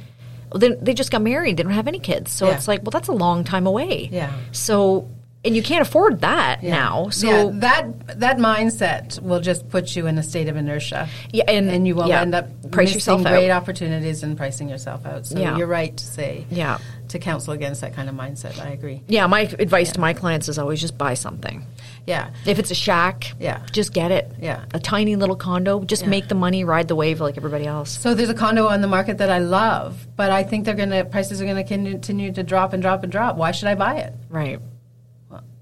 Well, 0.51 0.59
then 0.59 0.77
they 0.81 0.93
just 0.93 1.11
got 1.11 1.21
married; 1.21 1.57
they 1.57 1.63
don't 1.63 1.71
have 1.73 1.87
any 1.87 1.99
kids, 1.99 2.31
so 2.31 2.47
Yeah. 2.47 2.55
it's 2.55 2.67
like, 2.67 2.83
well, 2.83 2.91
that's 2.91 3.07
a 3.07 3.13
long 3.13 3.43
time 3.43 3.65
away. 3.67 4.09
Yeah. 4.11 4.31
So, 4.51 5.09
and 5.45 5.55
you 5.55 5.63
can't 5.63 5.81
afford 5.81 6.21
that 6.21 6.63
Yeah. 6.63 6.71
now. 6.75 7.09
So 7.09 7.27
yeah, 7.27 7.49
that 7.59 8.19
that 8.19 8.37
mindset 8.37 9.21
will 9.21 9.39
just 9.41 9.69
put 9.69 9.95
you 9.95 10.07
in 10.07 10.17
a 10.17 10.23
state 10.23 10.47
of 10.47 10.55
inertia. 10.57 11.07
Yeah, 11.31 11.43
and- 11.47 11.69
and 11.69 11.87
you 11.87 11.95
will 11.95 12.07
yeah, 12.07 12.21
end 12.21 12.35
up 12.35 12.47
price 12.71 12.87
missing 12.87 12.95
yourself 12.95 13.25
out. 13.25 13.29
great 13.31 13.51
opportunities 13.51 14.23
and 14.23 14.35
pricing 14.37 14.69
yourself 14.69 15.05
out. 15.05 15.25
So 15.27 15.39
Yeah. 15.39 15.57
you're 15.57 15.67
right 15.67 15.95
to 15.95 16.03
say 16.05 16.45
Yeah. 16.49 16.77
to 17.09 17.19
counsel 17.19 17.53
against 17.53 17.81
that 17.81 17.93
kind 17.95 18.09
of 18.09 18.15
mindset. 18.15 18.59
I 18.63 18.69
agree. 18.69 19.01
yeah, 19.07 19.27
my 19.27 19.41
advice 19.59 19.91
to 19.93 19.99
my 19.99 20.13
clients 20.13 20.49
is 20.49 20.57
always 20.57 20.81
just 20.81 20.97
buy 20.97 21.13
something. 21.13 21.65
Yeah. 22.07 22.27
If 22.45 22.59
it's 22.59 22.71
a 22.71 22.75
shack, 22.75 23.33
Yeah. 23.39 23.59
just 23.71 23.93
get 23.93 24.11
it. 24.11 24.31
Yeah. 24.41 24.61
a 24.73 24.79
tiny 24.79 25.15
little 25.15 25.35
condo, 25.35 25.83
just 25.83 26.05
make 26.05 26.27
the 26.27 26.35
money, 26.35 26.63
ride 26.63 26.87
the 26.87 26.95
wave 26.95 27.19
like 27.21 27.37
everybody 27.37 27.65
else. 27.65 27.97
So 27.99 28.13
there's 28.13 28.29
a 28.29 28.33
condo 28.33 28.67
on 28.67 28.81
the 28.81 28.87
market 28.87 29.17
that 29.19 29.29
I 29.29 29.39
love, 29.39 30.05
but 30.15 30.29
I 30.31 30.43
think 30.43 30.65
they're 30.65 30.75
going 30.75 30.89
to 30.91 31.03
prices 31.05 31.41
are 31.41 31.45
going 31.45 31.55
to 31.57 31.63
continue 31.63 32.31
to 32.31 32.43
drop 32.43 32.73
and 32.73 32.81
drop 32.81 33.03
and 33.03 33.11
drop. 33.11 33.37
Why 33.37 33.51
should 33.51 33.67
I 33.69 33.75
buy 33.75 33.95
it? 33.95 34.13
Right. 34.29 34.59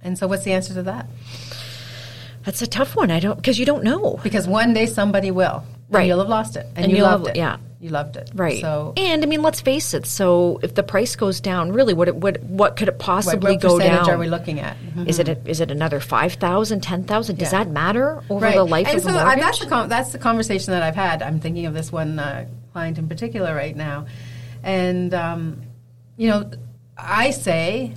And 0.04 0.18
so 0.18 0.28
what's 0.28 0.44
the 0.44 0.54
answer 0.54 0.74
to 0.76 0.84
that? 0.84 1.08
That's 2.46 2.62
a 2.62 2.68
tough 2.68 2.96
one. 2.96 3.10
I 3.10 3.20
don't 3.20 3.38
because 3.38 3.58
you 3.58 3.66
don't 3.66 3.84
know. 3.84 4.20
Because 4.24 4.48
one 4.48 4.74
day 4.74 4.86
somebody 4.86 5.32
will. 5.32 5.64
Right. 5.90 6.02
And 6.02 6.08
you'll 6.10 6.20
have 6.20 6.30
lost 6.30 6.56
it. 6.56 6.66
And, 6.76 6.86
And 6.86 6.92
you 6.92 6.98
you'll 7.00 7.08
loved 7.08 7.28
it. 7.28 7.36
yeah. 7.36 7.58
You 7.80 7.90
loved 7.90 8.16
it. 8.16 8.32
Right. 8.34 8.62
So 8.62 8.94
and 8.96 9.24
I 9.24 9.26
mean, 9.26 9.42
let's 9.42 9.60
face 9.62 9.94
it. 9.94 10.06
So 10.06 10.60
if 10.64 10.74
the 10.74 10.84
price 10.84 11.16
goes 11.18 11.42
down, 11.42 11.72
really, 11.74 11.94
what 11.94 12.08
it, 12.08 12.16
what 12.16 12.42
what 12.44 12.78
could 12.78 12.88
it 12.88 12.98
possibly 12.98 13.54
what 13.54 13.62
go 13.62 13.78
percentage 13.78 14.06
down? 14.08 14.16
are 14.16 14.18
we 14.18 14.28
looking 14.28 14.60
at? 14.62 14.78
Mhm. 14.96 15.08
Is 15.08 15.20
it 15.20 15.28
a, 15.28 15.38
is 15.46 15.60
it 15.60 15.70
another 15.70 16.00
5,000, 16.00 16.82
10,000? 16.82 17.38
Does 17.38 17.52
Yeah. 17.52 17.64
that 17.64 17.72
matter 17.72 18.24
over 18.30 18.46
right. 18.46 18.56
the 18.56 18.64
life 18.64 18.88
and 18.88 18.98
of 18.98 19.04
so 19.04 19.10
a 19.10 19.12
uh, 19.18 19.24
mortgage? 19.24 19.42
that's 19.44 19.60
the 19.60 19.86
that's 19.88 20.12
the 20.14 20.18
conversation 20.18 20.72
that 20.72 20.82
I've 20.82 20.96
had. 20.96 21.22
I'm 21.22 21.40
thinking 21.42 21.66
of 21.66 21.74
this 21.74 21.92
one 21.92 22.20
uh, 22.20 22.46
client 22.72 22.98
in 22.98 23.08
particular 23.10 23.54
right 23.54 23.76
now, 23.76 24.06
and 24.64 25.14
um, 25.14 25.62
you 26.16 26.30
know, 26.30 26.50
I 26.98 27.32
say 27.32 27.94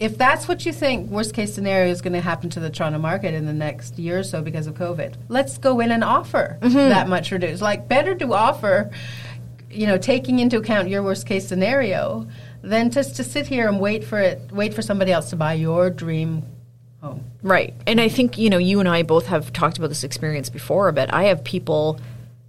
if 0.00 0.16
that's 0.16 0.48
what 0.48 0.64
you 0.64 0.72
think, 0.72 1.10
worst 1.10 1.34
case 1.34 1.54
scenario 1.54 1.90
is 1.92 2.00
going 2.00 2.14
to 2.14 2.20
happen 2.22 2.48
to 2.50 2.60
the 2.60 2.70
Toronto 2.70 2.98
market 2.98 3.34
in 3.34 3.44
the 3.44 3.52
next 3.52 3.98
year 3.98 4.20
or 4.20 4.22
so 4.22 4.40
because 4.40 4.66
of 4.66 4.74
COVID. 4.74 5.14
Let's 5.28 5.58
go 5.58 5.78
in 5.80 5.92
and 5.92 6.02
offer 6.02 6.58
Mm-hmm. 6.62 6.74
that 6.74 7.08
much 7.08 7.30
reduced. 7.30 7.60
Like 7.60 7.86
better 7.86 8.14
to 8.14 8.32
offer, 8.32 8.90
you 9.70 9.86
know, 9.86 9.98
taking 9.98 10.38
into 10.38 10.56
account 10.56 10.88
your 10.88 11.02
worst 11.02 11.26
case 11.26 11.46
scenario. 11.46 12.26
Than 12.62 12.90
just 12.90 13.16
to 13.16 13.24
sit 13.24 13.46
here 13.46 13.68
and 13.68 13.80
wait 13.80 14.04
for 14.04 14.18
it, 14.18 14.50
wait 14.52 14.74
for 14.74 14.82
somebody 14.82 15.12
else 15.12 15.30
to 15.30 15.36
buy 15.36 15.54
your 15.54 15.88
dream 15.88 16.42
home. 17.00 17.24
Right. 17.42 17.72
And 17.86 18.00
I 18.00 18.08
think, 18.08 18.36
you 18.36 18.50
know, 18.50 18.58
you 18.58 18.80
and 18.80 18.88
I 18.88 19.02
both 19.02 19.26
have 19.26 19.50
talked 19.52 19.78
about 19.78 19.88
this 19.88 20.04
experience 20.04 20.50
before 20.50 20.92
but. 20.92 21.12
I 21.12 21.24
have 21.24 21.42
people 21.44 21.98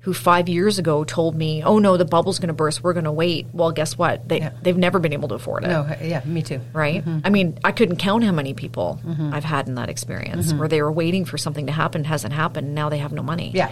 who 0.01 0.13
five 0.13 0.49
years 0.49 0.79
ago 0.79 1.03
told 1.03 1.35
me, 1.35 1.63
oh 1.63 1.77
no, 1.77 1.95
the 1.95 2.05
bubble's 2.05 2.39
going 2.39 2.47
to 2.47 2.53
burst. 2.53 2.83
We're 2.83 2.93
going 2.93 3.05
to 3.05 3.11
wait. 3.11 3.47
Well, 3.53 3.71
guess 3.71 3.97
what? 3.97 4.27
They, 4.27 4.39
Yeah. 4.39 4.51
They've 4.61 4.77
never 4.77 4.97
been 4.97 5.13
able 5.13 5.27
to 5.29 5.35
afford 5.35 5.63
it. 5.63 5.67
No, 5.67 5.87
yeah, 6.01 6.23
me 6.25 6.41
too. 6.41 6.59
Right? 6.73 7.05
Mm-hmm. 7.05 7.19
I 7.23 7.29
mean, 7.29 7.59
I 7.63 7.71
couldn't 7.71 7.97
count 7.97 8.23
how 8.23 8.31
many 8.31 8.55
people 8.55 8.99
mm-hmm. 9.05 9.31
I've 9.31 9.43
had 9.43 9.67
in 9.67 9.75
that 9.75 9.89
experience 9.89 10.47
mm-hmm. 10.47 10.57
where 10.57 10.67
they 10.67 10.81
were 10.81 10.91
waiting 10.91 11.23
for 11.25 11.37
something 11.37 11.67
to 11.67 11.71
happen, 11.71 12.03
hasn't 12.03 12.33
happened, 12.33 12.67
and 12.67 12.75
now 12.75 12.89
they 12.89 12.97
have 12.97 13.11
no 13.11 13.21
money. 13.21 13.51
Yeah. 13.53 13.71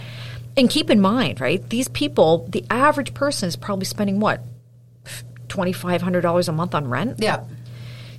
And 0.56 0.70
keep 0.70 0.88
in 0.88 1.00
mind, 1.00 1.40
right, 1.40 1.68
these 1.68 1.88
people, 1.88 2.46
the 2.48 2.64
average 2.70 3.12
person 3.12 3.48
is 3.48 3.56
probably 3.56 3.84
spending 3.86 4.20
what? 4.20 4.40
$2,500 5.48 6.48
a 6.48 6.52
month 6.52 6.74
on 6.76 6.88
rent? 6.88 7.16
Yeah. 7.18 7.44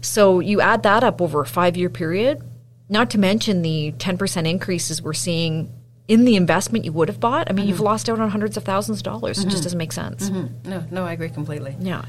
So 0.02 0.42
you 0.42 0.60
add 0.60 0.84
that 0.84 1.04
up 1.06 1.22
over 1.22 1.42
a 1.42 1.46
five 1.46 1.78
year 1.78 1.90
period, 1.90 2.42
not 2.90 3.12
to 3.12 3.18
mention 3.18 3.62
the 3.62 3.94
10% 3.94 4.50
increases 4.50 5.02
we're 5.02 5.14
seeing 5.14 5.72
in 6.12 6.26
the 6.26 6.36
investment 6.36 6.84
you 6.84 6.92
would 6.92 7.08
have 7.08 7.22
bought. 7.22 7.50
I 7.50 7.54
mean, 7.54 7.70
you've 7.70 7.80
lost 7.80 8.10
out 8.10 8.20
on 8.20 8.30
hundreds 8.30 8.58
of 8.58 8.66
thousands 8.66 8.98
of 8.98 9.04
dollars. 9.04 9.40
It 9.40 9.48
just 9.48 9.64
doesn't 9.64 9.78
make 9.78 9.94
sense. 9.94 10.30
No, 10.30 10.84
no, 10.92 11.06
I 11.06 11.14
agree 11.14 11.30
completely. 11.30 11.74
Yeah. 11.80 12.04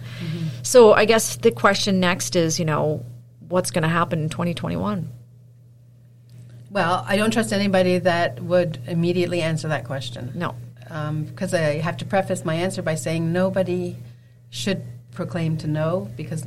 So 0.64 0.92
I 0.92 1.04
guess 1.04 1.36
the 1.36 1.52
question 1.52 2.00
next 2.00 2.34
is, 2.34 2.58
you 2.58 2.64
know, 2.64 3.06
what's 3.48 3.70
going 3.70 3.84
to 3.84 3.88
happen 3.88 4.18
in 4.24 4.28
2021? 4.28 5.08
Well, 6.70 7.04
I 7.06 7.16
don't 7.16 7.30
trust 7.30 7.52
anybody 7.52 8.00
that 8.00 8.42
would 8.42 8.80
immediately 8.88 9.40
answer 9.40 9.68
that 9.68 9.84
question. 9.84 10.32
No. 10.34 10.56
Because 11.24 11.54
I 11.54 11.78
have 11.78 11.96
to 11.98 12.04
preface 12.04 12.44
my 12.44 12.56
answer 12.56 12.82
by 12.82 12.96
saying 12.96 13.32
nobody 13.32 13.96
should 14.50 14.82
proclaim 15.12 15.58
to 15.58 15.68
know 15.68 16.10
because 16.16 16.44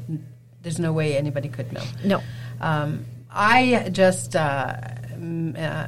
there's 0.62 0.78
no 0.78 0.92
way 0.92 1.16
anybody 1.16 1.48
could 1.48 1.72
know. 1.72 1.84
No. 2.04 2.22
Um, 2.60 3.06
I 3.32 3.88
just, 3.94 4.36
uh, 4.36 4.76
uh, 5.58 5.88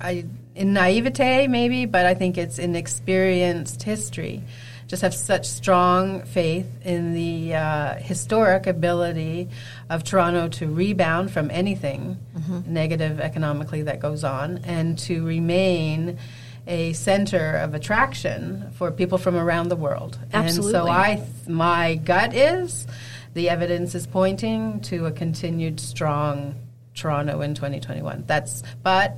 I, 0.00 0.24
in 0.60 0.74
naivete 0.74 1.46
maybe, 1.46 1.86
but 1.86 2.04
I 2.04 2.12
think 2.12 2.36
it's 2.36 2.58
in 2.58 2.76
experienced 2.76 3.82
history. 3.82 4.44
Just 4.86 5.00
have 5.00 5.14
such 5.14 5.46
strong 5.46 6.22
faith 6.22 6.66
in 6.84 7.14
the 7.14 7.54
uh, 7.54 7.94
historic 7.94 8.66
ability 8.66 9.48
of 9.88 10.04
Toronto 10.04 10.48
to 10.48 10.66
rebound 10.66 11.30
from 11.30 11.50
anything 11.50 12.18
negative 12.66 13.20
economically 13.20 13.82
that 13.82 14.00
goes 14.00 14.22
on 14.22 14.58
and 14.64 14.98
to 14.98 15.24
remain 15.24 16.18
a 16.66 16.92
center 16.92 17.56
of 17.56 17.72
attraction 17.72 18.70
for 18.72 18.90
people 18.90 19.16
from 19.16 19.36
around 19.36 19.70
the 19.70 19.76
world. 19.76 20.18
Absolutely. 20.34 20.78
And 20.78 20.86
so 20.86 20.92
I, 20.92 21.26
my 21.48 21.94
gut 21.94 22.34
is 22.34 22.86
the 23.32 23.48
evidence 23.48 23.94
is 23.94 24.06
pointing 24.06 24.80
to 24.82 25.06
a 25.06 25.12
continued 25.12 25.80
strong 25.80 26.54
Toronto 26.94 27.40
in 27.40 27.54
2021. 27.54 28.24
That's 28.26 28.62
but 28.82 29.16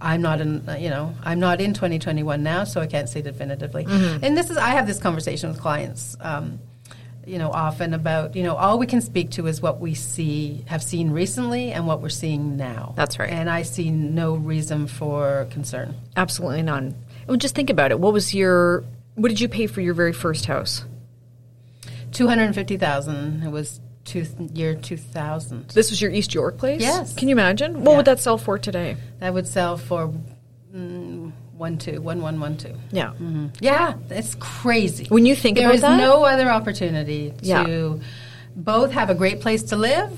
I'm 0.00 0.22
not 0.22 0.40
in 0.40 0.68
uh, 0.68 0.74
you 0.74 0.90
know 0.90 1.14
I'm 1.22 1.40
not 1.40 1.60
in 1.60 1.74
2021 1.74 2.42
now, 2.42 2.64
so 2.64 2.80
I 2.80 2.86
can't 2.86 3.08
say 3.08 3.22
definitively. 3.22 3.86
And 3.88 4.36
this 4.36 4.50
is 4.50 4.56
I 4.56 4.70
have 4.70 4.86
this 4.86 4.98
conversation 4.98 5.50
with 5.50 5.60
clients. 5.60 6.16
Um, 6.20 6.60
you 7.26 7.38
know, 7.38 7.50
often 7.50 7.94
about 7.94 8.34
you 8.34 8.42
know 8.42 8.56
all 8.56 8.78
we 8.78 8.86
can 8.86 9.00
speak 9.00 9.30
to 9.32 9.46
is 9.46 9.60
what 9.60 9.80
we 9.80 9.94
see, 9.94 10.64
have 10.66 10.82
seen 10.82 11.10
recently, 11.10 11.72
and 11.72 11.86
what 11.86 12.00
we're 12.00 12.08
seeing 12.08 12.56
now. 12.56 12.94
That's 12.96 13.18
right. 13.18 13.30
And 13.30 13.48
I 13.48 13.62
see 13.62 13.90
no 13.90 14.34
reason 14.34 14.86
for 14.86 15.46
concern. 15.50 15.94
Absolutely 16.16 16.62
none. 16.62 16.96
Well, 17.26 17.36
just 17.36 17.54
think 17.54 17.70
about 17.70 17.92
it. 17.92 18.00
What 18.00 18.12
was 18.12 18.34
your, 18.34 18.84
what 19.14 19.28
did 19.28 19.40
you 19.40 19.48
pay 19.48 19.66
for 19.66 19.80
your 19.80 19.94
very 19.94 20.12
first 20.12 20.46
house? 20.46 20.84
Two 22.10 22.26
hundred 22.26 22.52
fifty 22.54 22.76
thousand. 22.76 23.44
It 23.44 23.50
was 23.50 23.80
two, 24.04 24.26
year 24.54 24.74
two 24.74 24.96
thousand. 24.96 25.68
This 25.70 25.90
was 25.90 26.00
your 26.00 26.10
East 26.10 26.34
York 26.34 26.58
place? 26.58 26.80
Yes. 26.80 27.14
Can 27.14 27.28
you 27.28 27.34
imagine? 27.34 27.82
What 27.84 27.90
Yeah. 27.92 27.96
would 27.98 28.06
that 28.06 28.20
sell 28.20 28.38
for 28.38 28.58
today? 28.58 28.96
That 29.18 29.34
would 29.34 29.46
sell 29.46 29.76
for 29.76 30.12
mm, 30.74 31.32
one 31.56 31.78
two 31.78 32.00
one 32.00 32.22
one 32.22 32.40
one 32.40 32.56
two. 32.56 32.74
Yeah. 32.92 33.12
Yeah, 33.60 33.94
it's 34.08 34.34
crazy. 34.36 35.06
When 35.08 35.26
you 35.26 35.34
think 35.36 35.56
There 35.58 35.66
about 35.66 35.74
is 35.74 35.80
that- 35.82 35.98
no 35.98 36.24
other 36.24 36.48
opportunity 36.50 37.32
to 37.42 37.44
Yeah. 37.46 37.94
both 38.56 38.92
have 38.92 39.10
a 39.10 39.14
great 39.14 39.40
place 39.40 39.62
to 39.64 39.76
live 39.76 40.10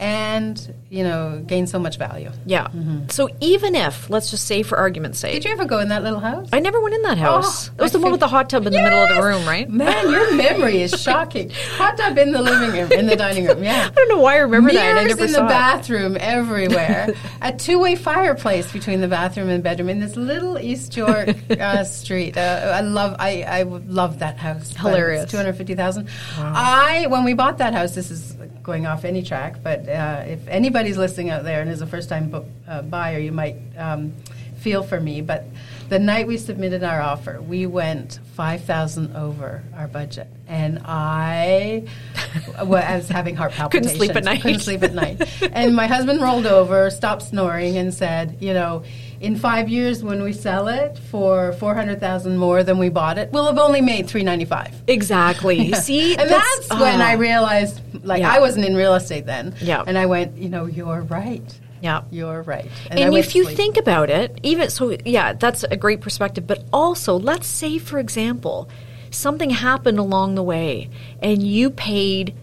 and 0.00 0.74
you 0.88 1.04
know 1.04 1.42
gain 1.46 1.66
so 1.66 1.78
much 1.78 1.98
value. 1.98 2.30
Yeah. 2.46 2.68
So 3.08 3.28
even 3.40 3.74
if, 3.74 4.08
let's 4.08 4.30
just 4.30 4.46
say 4.46 4.62
for 4.62 4.78
argument's 4.78 5.18
sake, 5.18 5.34
Did 5.34 5.44
you 5.44 5.52
ever 5.52 5.66
go 5.66 5.78
in 5.78 5.88
that 5.88 6.02
little 6.02 6.18
house? 6.20 6.48
I 6.52 6.58
never 6.60 6.80
went 6.80 6.94
in 6.94 7.02
that 7.02 7.18
house. 7.18 7.68
Oh, 7.68 7.72
it 7.78 7.82
was 7.82 7.94
I 7.94 7.98
the 7.98 8.02
one 8.02 8.10
with 8.12 8.20
the 8.20 8.28
hot 8.28 8.48
tub 8.48 8.66
in 8.66 8.72
the 8.72 8.82
middle 8.82 8.98
of 8.98 9.14
the 9.14 9.22
room, 9.22 9.46
right? 9.46 9.68
Man, 9.68 10.10
your 10.10 10.34
memory 10.34 10.80
is 10.80 10.90
shocking. 11.00 11.50
Hot 11.76 11.98
tub 11.98 12.16
in 12.16 12.32
the 12.32 12.40
living 12.40 12.70
room, 12.72 12.90
in 12.92 13.06
the 13.06 13.16
dining 13.16 13.46
room. 13.46 13.62
Yeah. 13.62 13.88
I 13.92 13.94
don't 13.94 14.08
know 14.08 14.18
why 14.18 14.36
I 14.36 14.38
remember 14.38 14.72
that. 14.72 14.80
I 14.80 14.92
Mirrors 14.94 15.08
never 15.16 15.24
in 15.26 15.32
the 15.32 15.44
it. 15.44 15.48
bathroom 15.48 16.16
everywhere. 16.18 17.14
a 17.42 17.52
two-way 17.52 17.94
fireplace 17.94 18.72
between 18.72 19.02
the 19.02 19.08
bathroom 19.08 19.50
and 19.50 19.62
bedroom 19.62 19.90
in 19.90 20.00
this 20.00 20.16
little 20.16 20.58
East 20.58 20.96
York 20.96 21.36
uh, 21.50 21.84
street. 22.00 22.38
Uh, 22.38 22.72
I 22.74 22.80
love. 22.80 23.16
I 23.18 23.42
I 23.42 23.62
love 23.64 24.20
that 24.20 24.38
house. 24.38 24.74
Hilarious. 24.74 25.30
Two 25.30 25.36
hundred 25.36 25.56
fifty 25.56 25.74
thousand. 25.74 26.08
I 26.38 27.06
when 27.08 27.24
we 27.24 27.34
bought 27.34 27.58
that 27.58 27.74
house. 27.74 27.94
This 27.94 28.10
is 28.10 28.34
going 28.62 28.86
off 28.86 29.04
any 29.04 29.22
track, 29.22 29.56
but 29.62 29.88
uh, 29.88 30.24
if 30.26 30.46
anybody's 30.48 30.96
listening 30.98 31.30
out 31.30 31.44
there 31.44 31.60
and 31.60 31.70
is 31.70 31.80
a 31.80 31.86
first-time 31.86 32.30
bu- 32.30 32.44
uh, 32.68 32.82
buyer, 32.82 33.18
you 33.18 33.32
might 33.32 33.56
um, 33.76 34.12
feel 34.58 34.82
for 34.82 35.00
me. 35.00 35.20
But 35.20 35.44
the 35.88 35.98
night 35.98 36.26
we 36.26 36.36
submitted 36.36 36.84
our 36.84 37.00
offer, 37.00 37.40
we 37.40 37.66
went 37.66 38.20
five 38.34 38.62
thousand 38.64 39.16
over 39.16 39.62
our 39.74 39.88
budget, 39.88 40.28
and 40.46 40.80
I 40.84 41.84
was 42.62 43.08
having 43.08 43.34
heart 43.36 43.52
palpitations. 43.52 43.92
Couldn't 43.92 44.06
sleep 44.06 44.16
at 44.16 44.24
night. 44.24 44.42
Couldn't 44.42 44.60
sleep 44.60 44.82
at 44.82 44.94
night. 44.94 45.42
and 45.52 45.74
my 45.74 45.86
husband 45.86 46.20
rolled 46.20 46.46
over, 46.46 46.90
stopped 46.90 47.22
snoring, 47.22 47.76
and 47.78 47.92
said, 47.92 48.36
"You 48.40 48.54
know, 48.54 48.84
in 49.20 49.36
five 49.36 49.68
years, 49.68 50.02
when 50.02 50.22
we 50.22 50.32
sell 50.32 50.68
it 50.68 50.98
for 50.98 51.52
four 51.52 51.74
hundred 51.74 52.00
thousand 52.00 52.38
more 52.38 52.62
than 52.62 52.78
we 52.78 52.88
bought 52.88 53.18
it, 53.18 53.30
we'll 53.32 53.46
have 53.46 53.58
only 53.58 53.82
made 53.82 54.08
three 54.08 54.22
ninety 54.22 54.46
five. 54.46 54.74
Exactly. 54.86 55.72
See, 55.74 56.16
and 56.16 56.28
that's, 56.28 56.70
when 56.70 57.02
ah. 57.02 57.06
I 57.06 57.12
realized, 57.12 57.80
like, 58.02 58.20
Yeah. 58.20 58.32
I 58.32 58.40
wasn't 58.40 58.64
in 58.64 58.74
real 58.74 58.94
estate 58.94 59.26
then. 59.26 59.54
Yeah. 59.60 59.84
And 59.86 59.98
I 59.98 60.06
went, 60.06 60.38
you 60.38 60.48
know, 60.48 60.64
you're 60.64 61.02
right. 61.02 61.60
Yeah. 61.82 62.02
You're 62.10 62.42
right. 62.42 62.68
And, 62.90 63.12
went 63.12 63.24
if 63.24 63.34
you 63.34 63.44
think 63.46 63.76
about 63.76 64.10
it, 64.10 64.38
even 64.42 64.70
so, 64.70 64.96
yeah, 65.04 65.34
that's 65.34 65.64
a 65.64 65.76
great 65.76 66.00
perspective. 66.00 66.46
But 66.46 66.64
also, 66.72 67.18
let's 67.18 67.46
say, 67.46 67.78
for 67.78 67.98
example, 67.98 68.70
something 69.10 69.50
happened 69.50 69.98
along 69.98 70.34
the 70.34 70.42
way 70.42 70.90
and 71.20 71.42
you 71.42 71.70
paid, 71.70 72.34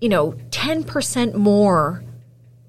you 0.00 0.08
know, 0.08 0.32
10% 0.50 1.34
more 1.34 2.02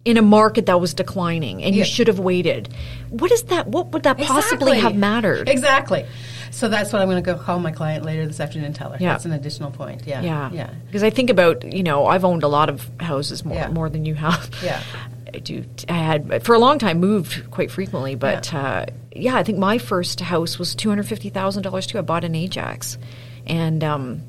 in 0.07 0.15
a 0.15 0.21
market 0.21 0.67
that 0.67 0.79
was 0.79 0.93
declining 0.93 1.61
and 1.61 1.75
Yeah. 1.75 1.79
you 1.79 1.85
should 1.85 2.07
have 2.07 2.17
waited. 2.17 2.69
What 3.09 3.29
is 3.29 3.43
that? 3.43 3.67
What 3.67 3.91
would 3.91 4.03
that 4.03 4.17
possibly 4.17 4.79
have 4.79 4.95
mattered? 4.95 5.49
Exactly. 5.49 6.05
So 6.49 6.69
that's 6.69 6.93
what 6.93 7.01
I'm 7.01 7.09
going 7.09 7.21
to 7.21 7.33
go 7.33 7.37
call 7.37 7.59
my 7.59 7.71
client 7.71 8.05
later 8.05 8.25
this 8.25 8.39
afternoon 8.39 8.67
and 8.67 8.73
tell 8.75 8.91
her. 8.91 8.97
Yeah. 9.01 9.11
That's 9.11 9.25
an 9.25 9.33
additional 9.33 9.69
point. 9.69 10.03
Yeah. 10.05 10.21
Yeah. 10.21 10.49
Yeah. 10.53 10.69
Because 10.85 11.03
I 11.03 11.09
think 11.09 11.29
about, 11.29 11.73
you 11.73 11.83
know, 11.83 12.05
I've 12.05 12.23
owned 12.23 12.43
a 12.43 12.47
lot 12.47 12.69
of 12.69 12.89
houses 13.01 13.43
more, 13.43 13.55
Yeah. 13.57 13.67
more 13.67 13.89
than 13.89 14.05
you 14.05 14.15
have. 14.15 14.49
Yeah. 14.63 14.81
I 15.33 15.39
do. 15.39 15.65
I 15.89 15.93
had, 15.97 16.41
for 16.45 16.55
a 16.55 16.59
long 16.59 16.79
time, 16.79 17.01
moved 17.01 17.51
quite 17.51 17.69
frequently, 17.69 18.15
but 18.15 18.49
yeah, 18.53 18.59
uh, 18.61 18.85
yeah 19.13 19.35
I 19.35 19.43
think 19.43 19.57
my 19.57 19.77
first 19.77 20.21
house 20.21 20.57
was 20.57 20.73
$250,000 20.73 21.85
too. 21.85 21.97
I 21.97 22.01
bought 22.01 22.23
an 22.23 22.33
Ajax. 22.33 22.97
And, 23.45 23.83
um, 23.83 24.21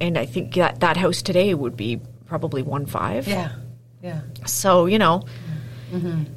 and 0.00 0.18
I 0.18 0.26
think 0.26 0.54
that, 0.54 0.80
that 0.80 0.96
house 0.96 1.22
today 1.22 1.54
would 1.54 1.76
be 1.76 2.00
probably 2.26 2.62
one 2.62 2.86
five. 2.86 3.28
Yeah. 3.28 3.52
Yeah. 4.02 4.20
So, 4.46 4.86
you 4.86 4.98
know, 4.98 5.24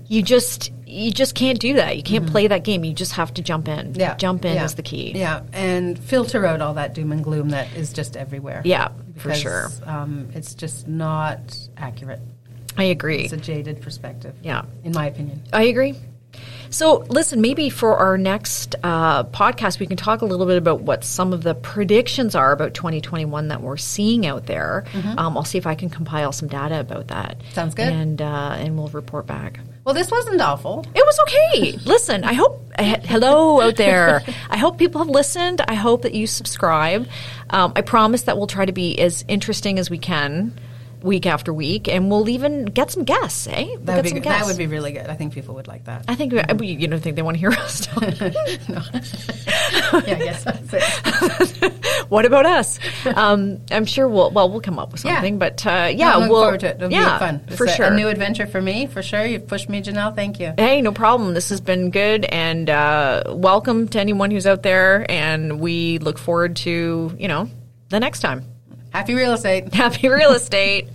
you 0.08 0.22
just, 0.24 0.72
you 0.86 1.12
just 1.12 1.36
can't 1.36 1.60
do 1.60 1.74
that. 1.74 1.98
You 1.98 2.04
can't 2.04 2.28
play 2.28 2.48
that 2.48 2.64
game. 2.64 2.84
You 2.84 2.94
just 2.94 3.14
have 3.14 3.34
to 3.36 3.42
jump 3.42 3.68
in. 3.68 3.96
Yeah. 3.96 4.16
Jump 4.16 4.46
in 4.46 4.56
yeah. 4.56 4.66
is 4.66 4.76
the 4.76 4.84
key. 4.84 5.12
Yeah. 5.12 5.42
And 5.54 5.98
filter 5.98 6.46
out 6.46 6.62
all 6.62 6.76
that 6.76 6.94
doom 6.94 7.12
and 7.12 7.24
gloom 7.24 7.50
that 7.50 7.74
is 7.76 7.94
just 7.94 8.16
everywhere. 8.16 8.62
Yeah, 8.64 8.90
for 9.18 9.34
sure. 9.34 9.70
Um, 9.86 10.30
it's 10.34 10.54
just 10.54 10.88
not 10.88 11.58
accurate. 11.78 12.22
I 12.78 12.86
agree. 12.86 13.24
It's 13.24 13.34
a 13.34 13.38
jaded 13.38 13.82
perspective. 13.82 14.36
Yeah. 14.42 14.64
In 14.84 14.94
my 14.94 15.08
opinion. 15.08 15.44
I 15.52 15.64
agree. 15.64 15.96
So, 16.70 17.06
listen, 17.10 17.42
maybe 17.42 17.70
for 17.70 17.98
our 17.98 18.18
next 18.18 18.76
uh, 18.84 19.24
podcast, 19.26 19.80
we 19.80 19.88
can 19.88 19.98
talk 19.98 20.22
a 20.22 20.26
little 20.26 20.46
bit 20.46 20.58
about 20.58 20.82
what 20.82 21.04
some 21.04 21.34
of 21.34 21.44
the 21.44 21.56
predictions 21.56 22.36
are 22.36 22.52
about 22.52 22.74
2021 22.74 23.48
that 23.48 23.62
we're 23.62 23.78
seeing 23.78 24.26
out 24.26 24.46
there. 24.46 24.86
Um, 25.18 25.38
I'll 25.38 25.46
see 25.46 25.58
if 25.58 25.66
I 25.66 25.76
can 25.76 25.90
compile 25.90 26.32
some 26.32 26.48
data 26.48 26.80
about 26.80 27.08
that. 27.08 27.40
Mm-hmm. 27.40 27.54
Sounds 27.54 27.76
good. 27.76 27.88
And 27.88 28.22
uh, 28.22 28.56
and 28.58 28.78
we'll 28.78 28.88
report 28.90 29.26
back. 29.26 29.60
Well, 29.84 29.96
this 29.96 30.12
wasn't 30.12 30.42
awful. 30.42 30.86
It 30.94 31.04
was 31.06 31.20
okay. 31.28 31.78
Listen, 31.86 32.24
I 32.24 32.34
hope. 32.34 32.66
Hello 32.78 33.60
out 33.60 33.76
there. 33.76 34.24
I 34.50 34.56
hope 34.58 34.78
people 34.78 35.00
have 35.00 35.10
listened. 35.10 35.62
I 35.68 35.74
hope 35.74 36.04
that 36.04 36.14
you 36.14 36.28
subscribe. 36.28 37.10
Um, 37.50 37.74
I 37.76 37.82
promise 37.82 38.22
that 38.24 38.38
we'll 38.38 38.48
try 38.48 38.66
to 38.66 38.72
be 38.72 38.98
as 39.00 39.26
interesting 39.28 39.80
as 39.80 39.90
we 39.90 39.98
can 39.98 40.54
week 41.02 41.26
after 41.26 41.54
week, 41.54 41.88
and 41.88 42.10
we'll 42.10 42.30
even 42.30 42.66
get 42.66 42.92
some 42.92 43.04
guests. 43.04 43.48
Eh? 43.48 43.66
We'll 43.66 43.78
That 43.80 43.96
would, 44.04 44.14
be, 44.14 44.20
guests. 44.20 44.40
that 44.40 44.46
would 44.48 44.58
be 44.58 44.68
really 44.68 44.92
good. 44.92 45.08
I 45.08 45.16
think 45.16 45.34
people 45.34 45.56
would 45.56 45.68
like 45.68 45.86
that. 45.86 46.06
I 46.08 46.16
think 46.16 46.34
we, 46.60 46.68
you 46.68 46.88
don't 46.88 47.00
think 47.00 47.16
they 47.16 47.22
want 47.22 47.36
to 47.36 47.40
hear 47.40 47.52
us 47.52 47.82
talk. 47.86 48.02
yeah, 48.22 49.92
I 49.94 50.02
guess 50.02 50.44
that's 50.44 50.74
it. 50.74 51.74
what 52.10 52.26
about 52.26 52.46
us? 52.46 52.80
Um, 53.06 53.60
I'm 53.72 53.86
sure 53.86 54.08
we'll 54.08 54.32
well 54.32 54.50
we'll 54.50 54.62
come 54.62 54.80
up 54.80 54.92
with 54.92 55.04
Yeah. 55.06 55.16
something, 55.16 55.40
but 55.40 55.66
uh, 55.66 55.90
yeah, 55.94 56.18
we'll 56.18 56.28
forward 56.28 56.60
to 56.62 56.68
it. 56.68 56.76
It'll 56.78 56.92
yeah, 56.92 57.16
be 57.16 57.20
fun. 57.20 57.42
It's 57.48 57.58
for 57.58 57.66
a, 57.66 57.70
sure. 57.70 57.86
A 57.88 57.96
new 57.96 58.08
adventure 58.08 58.48
for 58.48 58.62
me, 58.62 58.88
for 58.88 59.02
sure. 59.02 59.26
You've 59.26 59.48
pushed 59.48 59.70
me, 59.70 59.82
Jenelle. 59.82 60.16
Thank 60.16 60.40
you. 60.40 60.54
Hey, 60.58 60.82
no 60.82 60.92
problem. 60.92 61.34
This 61.34 61.50
has 61.50 61.62
been 61.62 61.92
good, 61.92 62.26
and 62.26 62.70
uh, 62.70 63.24
welcome 63.30 63.88
to 63.90 64.00
anyone 64.00 64.32
who's 64.32 64.48
out 64.48 64.64
there. 64.64 65.10
And 65.10 65.60
we 65.60 65.98
look 66.00 66.18
forward 66.18 66.56
to 66.58 67.16
you 67.18 67.28
know 67.28 67.50
the 67.90 68.00
next 68.00 68.20
time. 68.22 68.46
Happy 68.92 69.14
real 69.14 69.34
estate. 69.34 69.74
Happy 69.74 70.10
real 70.10 70.32
estate. 70.32 70.90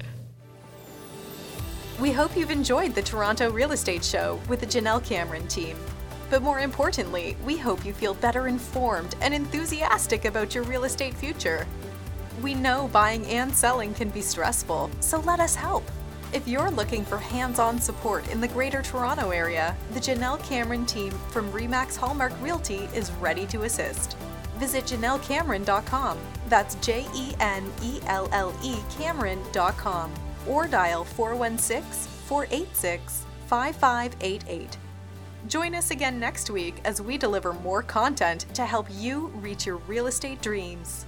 We 2.01 2.11
hope 2.11 2.37
you've 2.37 2.51
enjoyed 2.51 2.93
the 2.95 3.03
Toronto 3.03 3.51
Real 3.51 3.71
Estate 3.71 4.05
Show 4.05 4.41
with 4.49 4.61
the 4.61 4.67
Jenelle 4.67 5.05
Cameron 5.05 5.47
team. 5.47 5.77
But 6.29 6.43
more 6.43 6.59
importantly, 6.59 7.37
we 7.45 7.57
hope 7.57 7.85
you 7.85 7.93
feel 7.93 8.15
better 8.15 8.49
informed 8.49 9.15
and 9.21 9.33
enthusiastic 9.33 10.25
about 10.25 10.57
your 10.57 10.65
real 10.65 10.85
estate 10.85 11.15
future. 11.15 11.67
We 12.43 12.55
know 12.55 12.91
buying 12.93 13.25
and 13.27 13.55
selling 13.55 13.95
can 13.95 14.09
be 14.09 14.23
stressful, 14.23 14.91
so 14.99 15.21
let 15.21 15.39
us 15.39 15.55
help. 15.55 15.89
If 16.33 16.49
you're 16.49 16.73
looking 16.73 17.05
for 17.05 17.17
hands 17.17 17.61
on 17.61 17.81
support 17.81 18.29
in 18.33 18.41
the 18.41 18.49
Greater 18.49 18.83
Toronto 18.83 19.31
Area, 19.31 19.77
the 19.93 20.01
Jenelle 20.01 20.43
Cameron 20.43 20.85
team 20.85 21.13
from 21.31 21.53
REMAX 21.53 21.97
Hallmark 21.97 22.33
Realty 22.43 22.89
is 22.93 23.13
ready 23.13 23.47
to 23.47 23.63
assist. 23.63 24.17
Visit 24.59 24.85
JenelleCameron.com. 24.85 26.19
That's 26.49 26.75
J 26.77 27.07
E 27.15 27.35
N 27.41 27.71
E 27.83 28.01
L 28.07 28.29
L 28.33 28.53
E 28.63 28.77
Cameron.com. 28.97 30.13
Or 30.49 30.67
dial 30.67 31.05
416 31.05 32.11
486 32.27 33.25
5588. 33.47 34.77
Join 35.47 35.75
us 35.75 35.91
again 35.91 36.19
next 36.19 36.49
week 36.49 36.77
as 36.85 37.03
we 37.03 37.19
deliver 37.19 37.53
more 37.53 37.83
content 37.83 38.47
to 38.55 38.65
help 38.65 38.87
you 38.91 39.27
reach 39.37 39.67
your 39.67 39.77
real 39.77 40.07
estate 40.07 40.41
dreams. 40.41 41.05